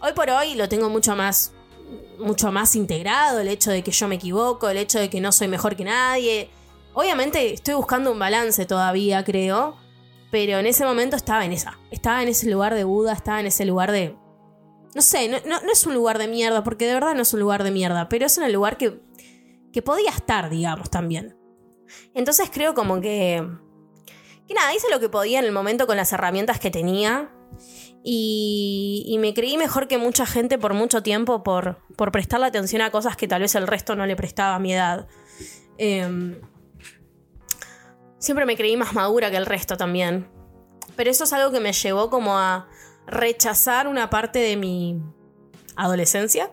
Hoy 0.00 0.12
por 0.14 0.30
hoy 0.30 0.54
lo 0.54 0.68
tengo 0.68 0.88
mucho 0.88 1.14
más, 1.16 1.52
mucho 2.18 2.50
más 2.52 2.74
integrado, 2.76 3.40
el 3.40 3.48
hecho 3.48 3.70
de 3.70 3.82
que 3.82 3.90
yo 3.90 4.08
me 4.08 4.14
equivoco, 4.16 4.68
el 4.68 4.78
hecho 4.78 4.98
de 4.98 5.10
que 5.10 5.20
no 5.20 5.30
soy 5.32 5.48
mejor 5.48 5.76
que 5.76 5.84
nadie. 5.84 6.48
Obviamente 6.94 7.52
estoy 7.54 7.74
buscando 7.74 8.10
un 8.12 8.18
balance 8.18 8.64
todavía, 8.66 9.24
creo. 9.24 9.76
Pero 10.30 10.58
en 10.58 10.64
ese 10.66 10.84
momento 10.84 11.14
estaba 11.16 11.44
en 11.44 11.52
esa. 11.52 11.78
Estaba 11.90 12.22
en 12.22 12.28
ese 12.28 12.48
lugar 12.48 12.74
de 12.74 12.84
Buda, 12.84 13.12
estaba 13.12 13.40
en 13.40 13.46
ese 13.46 13.66
lugar 13.66 13.92
de. 13.92 14.16
No 14.94 15.02
sé, 15.02 15.28
no, 15.28 15.38
no- 15.46 15.60
no 15.60 15.72
es 15.72 15.86
un 15.86 15.94
lugar 15.94 16.18
de 16.18 16.26
mierda, 16.28 16.64
porque 16.64 16.86
de 16.86 16.94
verdad 16.94 17.14
no 17.14 17.22
es 17.22 17.32
un 17.34 17.40
lugar 17.40 17.62
de 17.64 17.70
mierda, 17.70 18.08
pero 18.08 18.24
es 18.26 18.38
el 18.38 18.52
lugar 18.52 18.78
que, 18.78 19.00
que 19.72 19.82
podía 19.82 20.10
estar, 20.10 20.48
digamos, 20.50 20.88
también. 20.90 21.36
Entonces 22.14 22.50
creo 22.52 22.74
como 22.74 23.00
que. 23.00 23.46
Que 24.46 24.54
nada, 24.54 24.74
hice 24.74 24.88
lo 24.90 25.00
que 25.00 25.08
podía 25.08 25.38
en 25.38 25.44
el 25.44 25.52
momento 25.52 25.86
con 25.86 25.96
las 25.96 26.12
herramientas 26.12 26.58
que 26.58 26.70
tenía. 26.70 27.30
Y, 28.04 29.16
me 29.20 29.34
creí 29.34 29.56
mejor 29.56 29.86
que 29.86 29.98
mucha 29.98 30.26
gente 30.26 30.58
por 30.58 30.74
mucho 30.74 31.02
tiempo 31.02 31.44
por, 31.44 31.78
por 31.96 32.10
prestarle 32.10 32.46
atención 32.46 32.82
a 32.82 32.90
cosas 32.90 33.16
que 33.16 33.28
tal 33.28 33.42
vez 33.42 33.54
el 33.54 33.68
resto 33.68 33.94
no 33.94 34.06
le 34.06 34.16
prestaba 34.16 34.56
a 34.56 34.58
mi 34.58 34.74
edad. 34.74 35.06
Em, 35.78 36.40
siempre 38.18 38.44
me 38.44 38.56
creí 38.56 38.76
más 38.76 38.94
madura 38.94 39.30
que 39.30 39.36
el 39.36 39.46
resto 39.46 39.76
también. 39.76 40.28
Pero 40.96 41.10
eso 41.10 41.24
es 41.24 41.32
algo 41.32 41.52
que 41.52 41.60
me 41.60 41.72
llevó 41.72 42.10
como 42.10 42.36
a 42.36 42.68
rechazar 43.06 43.86
una 43.86 44.10
parte 44.10 44.40
de 44.40 44.56
mi 44.56 45.00
adolescencia. 45.76 46.50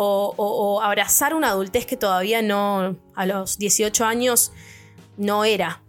O, 0.00 0.80
abrazar 0.80 1.34
una 1.34 1.48
adultez 1.48 1.84
que 1.84 1.96
todavía 1.96 2.40
no, 2.40 2.96
a 3.16 3.26
los 3.26 3.58
18 3.58 4.04
años, 4.04 4.52
no 5.16 5.44
era. 5.44 5.82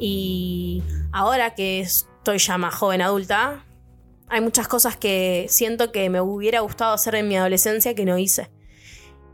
Y 0.00 0.82
ahora 1.12 1.54
que 1.54 1.80
estoy 1.80 2.38
ya 2.38 2.58
más 2.58 2.74
joven 2.74 3.02
adulta, 3.02 3.64
hay 4.28 4.40
muchas 4.40 4.66
cosas 4.66 4.96
que 4.96 5.46
siento 5.48 5.92
que 5.92 6.10
me 6.10 6.20
hubiera 6.20 6.58
gustado 6.58 6.92
hacer 6.92 7.14
en 7.14 7.28
mi 7.28 7.36
adolescencia 7.36 7.94
que 7.94 8.04
no 8.04 8.18
hice. 8.18 8.50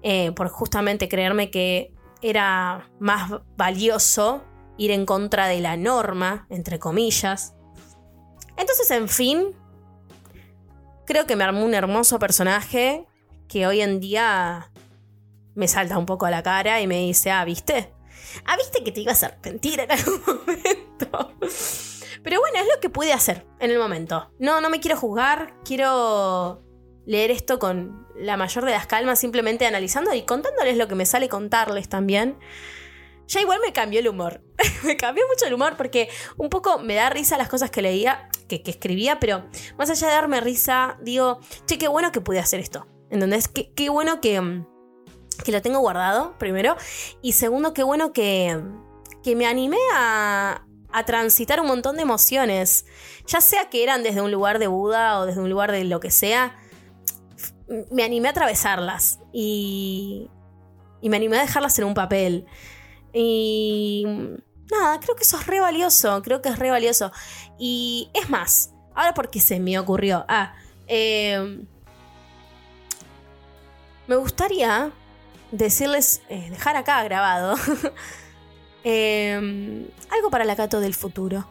Eh, 0.03 0.33
por 0.33 0.49
justamente 0.49 1.09
creerme 1.09 1.51
que 1.51 1.95
era 2.21 2.91
más 2.99 3.31
valioso 3.57 4.45
ir 4.77 4.91
en 4.91 5.07
contra 5.07 5.49
de 5.49 5.61
la 5.61 5.79
norma, 5.79 6.47
entre 6.51 6.79
comillas. 6.79 7.55
Entonces, 8.59 8.91
en 8.91 9.09
fin, 9.09 9.57
creo 11.07 11.25
que 11.25 11.37
me 11.37 11.45
armó 11.45 11.65
un 11.65 11.73
hermoso 11.73 12.19
personaje 12.19 13.07
que 13.49 13.67
hoy 13.67 13.81
en 13.81 14.01
día 14.01 14.71
me 15.55 15.69
salta 15.69 15.99
un 15.99 16.07
poco 16.07 16.27
a 16.27 16.31
la 16.31 16.43
cara 16.43 16.81
y 16.81 16.87
me 16.87 16.99
dice, 16.99 17.31
ah, 17.31 17.45
¿viste? 17.45 17.93
Ah, 18.45 18.57
¿viste 18.57 18.83
que 18.83 18.93
te 18.93 19.01
ibas 19.01 19.23
a 19.23 19.27
arrepentir 19.27 19.81
en 19.81 19.93
algún 19.93 20.23
momento? 20.27 21.35
Pero 22.23 22.41
bueno, 22.41 22.59
es 22.59 22.67
lo 22.73 22.81
que 22.81 22.89
pude 22.89 23.13
hacer 23.13 23.47
en 23.59 23.71
el 23.71 23.79
momento. 23.79 24.31
No, 24.39 24.61
no 24.61 24.71
me 24.71 24.81
quiero 24.81 24.97
juzgar, 24.97 25.55
quiero 25.65 26.63
leer 27.05 27.31
esto 27.31 27.59
con 27.59 28.07
la 28.17 28.37
mayor 28.37 28.65
de 28.65 28.71
las 28.71 28.87
calmas, 28.87 29.19
simplemente 29.19 29.67
analizando 29.67 30.15
y 30.15 30.23
contándoles 30.23 30.77
lo 30.77 30.87
que 30.89 30.95
me 30.95 31.07
sale 31.07 31.29
contarles 31.29 31.89
también. 31.89 32.39
Ya 33.27 33.41
igual 33.41 33.61
me 33.65 33.73
cambió 33.73 34.01
el 34.01 34.09
humor. 34.09 34.43
me 34.85 34.97
cambió 34.97 35.27
mucho 35.27 35.47
el 35.47 35.55
humor 35.55 35.77
porque 35.77 36.09
un 36.37 36.49
poco 36.49 36.79
me 36.79 36.95
da 36.95 37.11
risa 37.11 37.37
las 37.37 37.49
cosas 37.49 37.71
que 37.71 37.83
leía, 37.83 38.29
que, 38.49 38.63
que 38.63 38.71
escribía, 38.71 39.19
pero 39.19 39.45
más 39.79 39.91
allá 39.91 40.09
de 40.09 40.15
darme 40.15 40.41
risa, 40.41 40.99
digo, 41.03 41.41
che, 41.67 41.79
qué 41.79 41.89
bueno 41.89 42.13
que 42.13 42.21
pude 42.21 42.39
hacer 42.39 42.61
esto. 42.61 42.87
¿Entendés? 43.13 43.47
Qué, 43.47 43.71
qué 43.75 43.91
bueno 43.91 44.23
que, 44.23 44.41
mm, 44.41 44.67
que 45.45 45.53
lo 45.53 45.61
tengo 45.61 45.81
guardado, 45.81 46.37
primero. 46.39 46.77
Y 47.21 47.33
segundo, 47.33 47.75
qué 47.75 47.83
bueno 47.83 48.15
que, 48.15 48.59
que 49.23 49.37
me 49.37 49.47
animé 49.47 49.77
a, 49.95 50.65
a 50.91 51.05
transitar 51.05 51.61
un 51.61 51.67
montón 51.67 51.97
de 51.97 52.03
emociones. 52.03 52.87
Ya 53.27 53.43
sea 53.43 53.69
que 53.69 53.83
eran 53.83 54.03
desde 54.03 54.23
un 54.23 54.33
lugar 54.33 54.59
de 54.59 54.67
Buda 54.67 55.21
o 55.21 55.27
desde 55.27 55.43
un 55.43 55.51
lugar 55.51 55.73
de 55.73 55.85
lo 55.85 56.01
que 56.01 56.11
sea, 56.11 56.57
me 57.91 58.03
animé 58.03 58.29
a 58.29 58.31
atravesarlas. 58.31 59.21
Y, 59.31 60.31
y 61.03 61.11
me 61.11 61.19
animé 61.19 61.37
a 61.37 61.43
dejarlas 61.43 61.79
en 61.79 61.85
un 61.85 61.95
papel. 61.95 62.47
Y 63.13 64.07
nada, 64.71 65.01
creo 65.01 65.17
que 65.17 65.25
eso 65.25 65.39
es 65.39 65.47
re 65.47 65.61
valioso, 65.61 66.23
creo 66.23 66.41
que 66.41 66.49
es 66.49 66.59
re 66.59 66.71
valioso. 66.71 67.13
Y 67.59 68.11
es 68.15 68.31
más, 68.31 68.73
ahora 68.95 69.13
porque 69.13 69.39
se 69.39 69.61
me 69.61 69.79
ocurrió, 69.79 70.25
ah, 70.29 70.55
eh, 70.87 71.67
me 74.13 74.19
gustaría 74.19 74.93
decirles, 75.53 76.21
eh, 76.29 76.51
dejar 76.51 76.77
acá 76.77 77.03
grabado, 77.03 77.55
eh, 78.85 79.89
algo 80.11 80.31
para 80.31 80.45
la 80.45 80.55
Cato 80.55 80.81
del 80.81 80.93
futuro. 80.93 81.47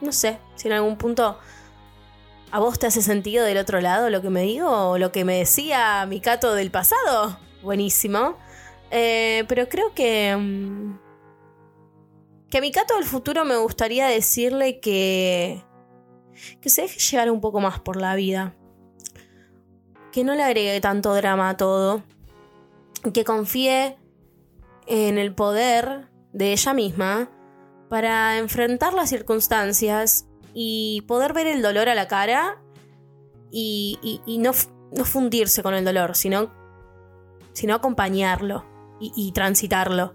No 0.00 0.10
sé, 0.10 0.38
si 0.54 0.68
en 0.68 0.72
algún 0.72 0.96
punto 0.96 1.38
a 2.50 2.58
vos 2.60 2.78
te 2.78 2.86
hace 2.86 3.02
sentido 3.02 3.44
del 3.44 3.58
otro 3.58 3.82
lado 3.82 4.08
lo 4.08 4.22
que 4.22 4.30
me 4.30 4.40
digo 4.40 4.70
o 4.70 4.98
lo 4.98 5.12
que 5.12 5.26
me 5.26 5.36
decía 5.36 6.06
mi 6.06 6.22
Cato 6.22 6.54
del 6.54 6.70
pasado. 6.70 7.38
Buenísimo. 7.62 8.38
Eh, 8.90 9.44
pero 9.46 9.68
creo 9.68 9.92
que. 9.94 10.34
mm, 10.34 10.98
Que 12.48 12.58
a 12.58 12.60
mi 12.62 12.72
Cato 12.72 12.94
del 12.94 13.04
futuro 13.04 13.44
me 13.44 13.56
gustaría 13.56 14.06
decirle 14.06 14.80
que. 14.80 15.62
Que 16.62 16.70
se 16.70 16.82
deje 16.82 16.98
llevar 17.00 17.30
un 17.30 17.42
poco 17.42 17.60
más 17.60 17.80
por 17.80 18.00
la 18.00 18.14
vida. 18.14 18.54
Que 20.12 20.24
no 20.24 20.34
le 20.34 20.42
agregue 20.42 20.80
tanto 20.80 21.14
drama 21.14 21.50
a 21.50 21.56
todo. 21.56 22.02
Que 23.12 23.24
confíe 23.24 23.96
en 24.86 25.18
el 25.18 25.34
poder 25.34 26.08
de 26.32 26.52
ella 26.52 26.74
misma 26.74 27.30
para 27.88 28.38
enfrentar 28.38 28.94
las 28.94 29.10
circunstancias 29.10 30.26
y 30.54 31.02
poder 31.02 31.32
ver 31.32 31.46
el 31.46 31.62
dolor 31.62 31.88
a 31.88 31.94
la 31.94 32.08
cara 32.08 32.60
y, 33.50 34.20
no, 34.38 34.52
no 34.96 35.04
fundirse 35.04 35.62
con 35.62 35.74
el 35.74 35.84
dolor, 35.84 36.14
sino, 36.16 36.50
sino 37.52 37.74
acompañarlo 37.74 38.64
y, 39.00 39.32
transitarlo. 39.32 40.14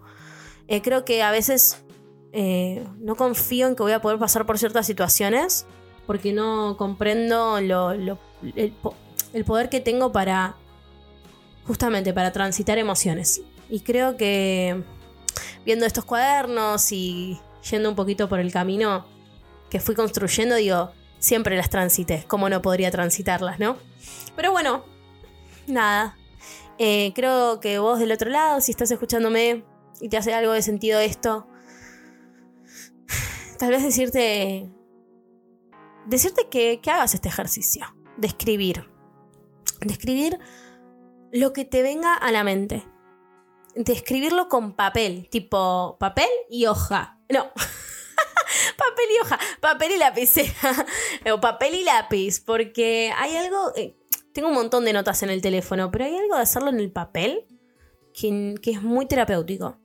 Eh, 0.68 0.82
creo 0.82 1.06
que 1.06 1.22
a 1.24 1.32
veces 1.32 1.84
eh, 2.32 2.88
no 3.00 3.16
confío 3.16 3.68
en 3.68 3.76
que 3.76 3.84
voy 3.84 3.92
a 3.92 4.02
poder 4.02 4.18
pasar 4.18 4.46
por 4.46 4.58
ciertas 4.58 4.86
situaciones 4.86 5.66
porque 6.06 6.34
no 6.34 6.78
comprendo 6.78 7.60
lo- 7.62 8.18
el 9.38 9.46
poder 9.46 9.70
que 9.70 9.80
tengo 9.80 10.12
para 10.12 10.56
justamente 11.66 12.14
para 12.14 12.32
transitar 12.32 12.78
emociones. 12.78 13.42
Y 13.70 13.82
creo 13.82 14.18
que 14.18 14.82
viendo 15.66 15.86
estos 15.86 16.06
cuadernos 16.06 16.92
y 16.92 17.40
yendo 17.70 17.90
un 17.90 17.96
poquito 17.96 18.28
por 18.30 18.40
el 18.40 18.52
camino 18.52 19.06
que 19.70 19.80
fui 19.80 19.94
construyendo, 19.94 20.56
digo, 20.56 20.92
siempre 21.20 21.58
las 21.58 21.70
transité. 21.70 22.24
¿Cómo 22.28 22.50
no 22.50 22.62
podría 22.62 22.90
transitarlas, 22.90 23.60
no? 23.60 23.78
Pero 24.36 24.52
bueno, 24.52 24.86
nada. 25.68 26.18
Eh, 26.80 27.12
creo 27.14 27.60
que 27.60 27.80
vos 27.80 28.00
del 28.00 28.12
otro 28.12 28.30
lado, 28.30 28.62
si 28.62 28.72
estás 28.72 28.90
escuchándome 28.92 29.64
y 30.00 30.10
te 30.10 30.18
hace 30.18 30.34
algo 30.34 30.54
de 30.54 30.62
sentido 30.62 31.00
esto, 31.00 31.48
tal 33.60 33.72
vez 33.72 33.84
decirte. 33.84 34.70
Decirte 36.06 36.48
que, 36.50 36.80
que 36.82 36.90
hagas 36.90 37.14
este 37.14 37.28
ejercicio 37.28 37.86
de 38.16 38.28
escribir. 38.28 38.97
De 39.82 39.94
escribir 39.94 40.40
lo 41.32 41.54
que 41.54 41.66
te 41.66 41.82
venga 41.82 42.14
a 42.16 42.32
la 42.32 42.44
mente. 42.44 42.86
De 43.76 43.94
escribirlo 43.94 44.50
con 44.50 44.74
papel, 44.76 45.28
tipo 45.30 45.98
papel 46.00 46.30
y 46.50 46.66
hoja. 46.66 47.20
No. 47.30 47.52
papel 48.78 49.06
y 49.16 49.20
hoja, 49.22 49.40
papel 49.60 49.92
y 49.92 49.98
lapicera. 49.98 50.86
o 51.34 51.40
papel 51.40 51.76
y 51.76 51.84
lápiz, 51.84 52.40
porque 52.40 53.12
hay 53.16 53.36
algo. 53.36 53.74
eh, 53.76 53.96
tengo 54.34 54.50
un 54.50 54.56
montón 54.56 54.86
de 54.86 54.94
notas 54.94 55.24
en 55.24 55.30
el 55.32 55.42
teléfono, 55.42 55.90
pero 55.92 56.06
hay 56.06 56.16
algo 56.16 56.36
de 56.36 56.42
hacerlo 56.42 56.70
en 56.70 56.80
el 56.80 56.92
papel 56.92 57.46
que, 58.14 58.56
que 58.62 58.72
es 58.72 58.82
muy 58.84 59.08
terapéutico. 59.08 59.78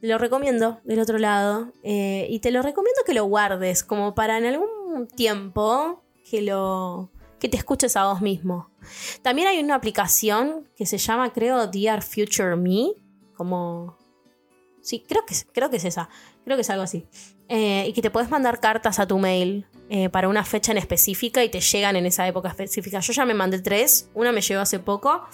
Te 0.00 0.06
lo 0.08 0.18
recomiendo 0.18 0.80
del 0.84 1.00
otro 1.00 1.18
lado. 1.18 1.72
eh, 1.82 2.26
y 2.30 2.40
te 2.40 2.50
lo 2.50 2.62
recomiendo 2.62 3.00
que 3.04 3.14
lo 3.14 3.24
guardes, 3.24 3.82
como 3.82 4.14
para 4.14 4.38
en 4.38 4.46
algún 4.46 5.08
tiempo 5.16 6.04
que 6.30 6.42
lo. 6.42 7.10
Que 7.38 7.48
te 7.48 7.56
escuches 7.56 7.96
a 7.96 8.06
vos 8.06 8.20
mismo. 8.20 8.70
También 9.22 9.48
hay 9.48 9.58
una 9.58 9.74
aplicación 9.74 10.68
que 10.76 10.86
se 10.86 10.98
llama, 10.98 11.32
creo, 11.32 11.66
Dear 11.66 12.02
Future 12.02 12.56
Me, 12.56 12.92
como... 13.34 13.96
Sí, 14.80 15.04
creo 15.06 15.26
que, 15.26 15.34
creo 15.52 15.68
que 15.68 15.76
es 15.78 15.84
esa. 15.84 16.08
Creo 16.44 16.56
que 16.56 16.60
es 16.60 16.70
algo 16.70 16.84
así. 16.84 17.06
Eh, 17.48 17.86
y 17.88 17.92
que 17.92 18.02
te 18.02 18.10
puedes 18.10 18.30
mandar 18.30 18.60
cartas 18.60 19.00
a 19.00 19.06
tu 19.06 19.18
mail 19.18 19.66
eh, 19.90 20.08
para 20.08 20.28
una 20.28 20.44
fecha 20.44 20.70
en 20.70 20.78
específica 20.78 21.42
y 21.42 21.48
te 21.48 21.60
llegan 21.60 21.96
en 21.96 22.06
esa 22.06 22.26
época 22.28 22.48
específica. 22.48 23.00
Yo 23.00 23.12
ya 23.12 23.24
me 23.24 23.34
mandé 23.34 23.60
tres, 23.60 24.10
una 24.14 24.30
me 24.30 24.40
llegó 24.40 24.60
hace 24.60 24.78
poco. 24.78 25.26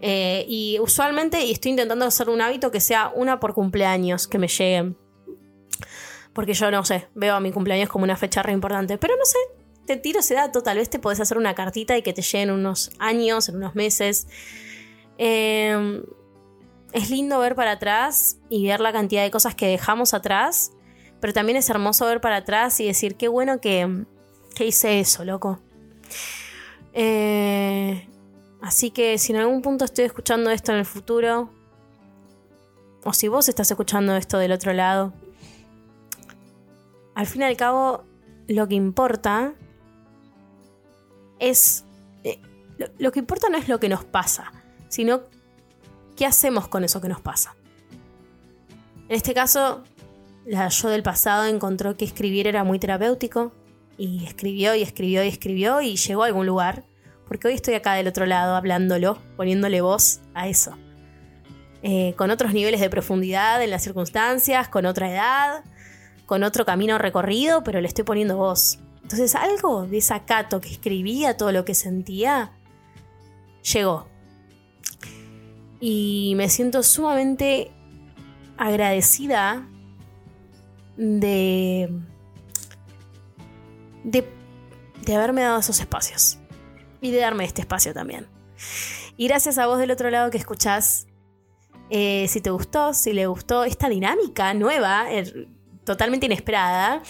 eh, 0.00 0.44
y 0.48 0.78
usualmente 0.80 1.44
y 1.44 1.50
estoy 1.52 1.72
intentando 1.72 2.04
hacer 2.04 2.28
un 2.28 2.40
hábito 2.40 2.70
que 2.70 2.80
sea 2.80 3.10
una 3.14 3.40
por 3.40 3.52
cumpleaños 3.52 4.28
que 4.28 4.38
me 4.38 4.48
lleguen. 4.48 4.96
Porque 6.32 6.54
yo 6.54 6.70
no 6.70 6.84
sé, 6.84 7.08
veo 7.14 7.34
a 7.34 7.40
mi 7.40 7.50
cumpleaños 7.50 7.88
como 7.88 8.04
una 8.04 8.16
fecha 8.16 8.42
re 8.42 8.52
importante. 8.52 8.96
Pero 8.96 9.16
no 9.16 9.24
sé, 9.24 9.38
te 9.88 9.96
tiro 9.96 10.20
ese 10.20 10.34
dato. 10.34 10.62
Tal 10.62 10.76
vez 10.76 10.88
te 10.90 11.00
podés 11.00 11.18
hacer 11.18 11.36
una 11.38 11.54
cartita 11.54 11.96
y 11.96 12.02
que 12.02 12.12
te 12.12 12.22
lleguen 12.22 12.50
unos 12.50 12.92
años, 13.00 13.48
en 13.48 13.56
unos 13.56 13.74
meses. 13.74 14.28
Eh, 15.16 16.02
es 16.92 17.10
lindo 17.10 17.40
ver 17.40 17.56
para 17.56 17.72
atrás 17.72 18.38
y 18.48 18.66
ver 18.66 18.80
la 18.80 18.92
cantidad 18.92 19.24
de 19.24 19.30
cosas 19.30 19.54
que 19.54 19.66
dejamos 19.66 20.14
atrás. 20.14 20.72
Pero 21.20 21.32
también 21.32 21.56
es 21.56 21.68
hermoso 21.68 22.06
ver 22.06 22.20
para 22.20 22.36
atrás 22.36 22.78
y 22.78 22.86
decir, 22.86 23.16
qué 23.16 23.26
bueno 23.26 23.60
que, 23.60 24.04
que 24.54 24.66
hice 24.66 25.00
eso, 25.00 25.24
loco. 25.24 25.58
Eh, 26.92 28.06
así 28.60 28.90
que 28.90 29.18
si 29.18 29.32
en 29.32 29.38
algún 29.38 29.62
punto 29.62 29.84
estoy 29.84 30.04
escuchando 30.04 30.50
esto 30.50 30.70
en 30.70 30.78
el 30.78 30.84
futuro, 30.84 31.50
o 33.04 33.12
si 33.12 33.28
vos 33.28 33.48
estás 33.48 33.70
escuchando 33.70 34.14
esto 34.16 34.38
del 34.38 34.52
otro 34.52 34.72
lado, 34.74 35.14
al 37.14 37.26
fin 37.26 37.42
y 37.42 37.44
al 37.46 37.56
cabo, 37.56 38.04
lo 38.46 38.68
que 38.68 38.74
importa 38.74 39.54
es. 41.38 41.84
eh, 42.24 42.40
lo, 42.98 43.12
que 43.12 43.18
importa 43.18 43.48
no 43.48 43.58
es 43.58 43.68
lo 43.68 43.80
que 43.80 43.88
nos 43.88 44.04
pasa, 44.04 44.52
sino 44.88 45.22
qué 46.16 46.26
hacemos 46.26 46.68
con 46.68 46.84
eso 46.84 47.00
que 47.00 47.08
nos 47.08 47.20
pasa. 47.20 47.56
En 49.08 49.16
este 49.16 49.34
caso, 49.34 49.84
la 50.44 50.68
yo 50.68 50.88
del 50.88 51.02
pasado 51.02 51.46
encontró 51.46 51.96
que 51.96 52.04
escribir 52.04 52.46
era 52.46 52.64
muy 52.64 52.78
terapéutico 52.78 53.52
y 53.96 54.24
escribió 54.24 54.74
y 54.74 54.82
escribió 54.82 55.24
y 55.24 55.28
escribió 55.28 55.80
y 55.80 55.96
llegó 55.96 56.22
a 56.22 56.26
algún 56.26 56.46
lugar, 56.46 56.84
porque 57.26 57.48
hoy 57.48 57.54
estoy 57.54 57.74
acá 57.74 57.94
del 57.94 58.08
otro 58.08 58.26
lado 58.26 58.54
hablándolo, 58.54 59.18
poniéndole 59.36 59.80
voz 59.80 60.20
a 60.34 60.48
eso. 60.48 60.76
Eh, 61.82 62.14
con 62.16 62.30
otros 62.30 62.52
niveles 62.52 62.80
de 62.80 62.90
profundidad 62.90 63.62
en 63.62 63.70
las 63.70 63.82
circunstancias, 63.82 64.68
con 64.68 64.84
otra 64.86 65.10
edad, 65.10 65.64
con 66.26 66.42
otro 66.42 66.64
camino 66.64 66.98
recorrido, 66.98 67.62
pero 67.62 67.80
le 67.80 67.88
estoy 67.88 68.04
poniendo 68.04 68.36
voz. 68.36 68.78
Entonces 69.08 69.34
algo 69.34 69.86
de 69.86 69.96
esa 69.96 70.26
Cato 70.26 70.60
que 70.60 70.68
escribía 70.68 71.34
todo 71.34 71.50
lo 71.50 71.64
que 71.64 71.74
sentía, 71.74 72.52
llegó. 73.72 74.06
Y 75.80 76.34
me 76.36 76.50
siento 76.50 76.82
sumamente 76.82 77.70
agradecida 78.58 79.66
de, 80.98 81.90
de, 84.04 85.16
haberme 85.16 85.40
dado 85.40 85.60
esos 85.60 85.80
espacios. 85.80 86.36
Y 87.00 87.10
de 87.10 87.20
darme 87.20 87.46
este 87.46 87.62
espacio 87.62 87.94
también. 87.94 88.26
Y 89.16 89.26
gracias 89.26 89.56
a 89.56 89.66
vos 89.66 89.78
del 89.78 89.90
otro 89.90 90.10
lado 90.10 90.30
que 90.30 90.36
escuchás. 90.36 91.06
eh, 91.88 92.28
si 92.28 92.42
te 92.42 92.50
gustó, 92.50 92.92
si 92.92 93.14
le 93.14 93.26
gustó 93.26 93.64
esta 93.64 93.88
dinámica 93.88 94.52
nueva, 94.52 95.10
er, 95.10 95.48
totalmente 95.84 96.26
inesperada, 96.26 97.02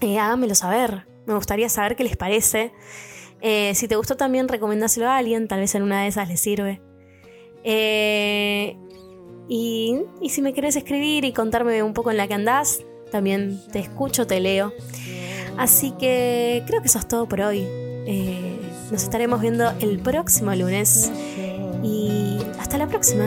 eh, 0.00 0.20
saber. 0.54 1.07
Me 1.28 1.34
gustaría 1.34 1.68
saber 1.68 1.94
qué 1.94 2.04
les 2.04 2.16
parece. 2.16 2.72
Eh, 3.42 3.74
si 3.74 3.86
te 3.86 3.96
gustó 3.96 4.16
también, 4.16 4.48
recomendáselo 4.48 5.08
a 5.08 5.18
alguien, 5.18 5.46
tal 5.46 5.60
vez 5.60 5.74
en 5.74 5.82
una 5.82 6.02
de 6.02 6.08
esas 6.08 6.26
les 6.26 6.40
sirve. 6.40 6.80
Eh, 7.64 8.78
y, 9.46 10.00
si 10.30 10.40
me 10.40 10.54
querés 10.54 10.74
escribir 10.74 11.26
y 11.26 11.34
contarme 11.34 11.82
un 11.82 11.92
poco 11.92 12.10
en 12.10 12.16
la 12.16 12.26
que 12.26 12.32
andás, 12.32 12.80
también 13.12 13.60
te 13.70 13.78
escucho, 13.78 14.26
te 14.26 14.40
leo. 14.40 14.72
Así 15.58 15.90
que 15.98 16.64
creo 16.66 16.80
que 16.80 16.88
eso 16.88 16.98
es 16.98 17.06
todo 17.06 17.28
por 17.28 17.42
hoy. 17.42 17.62
Eh, 18.06 18.58
nos 18.90 19.02
estaremos 19.02 19.42
viendo 19.42 19.70
el 19.80 19.98
próximo 19.98 20.54
lunes. 20.54 21.12
Y 21.82 22.38
hasta 22.58 22.78
la 22.78 22.86
próxima. 22.86 23.24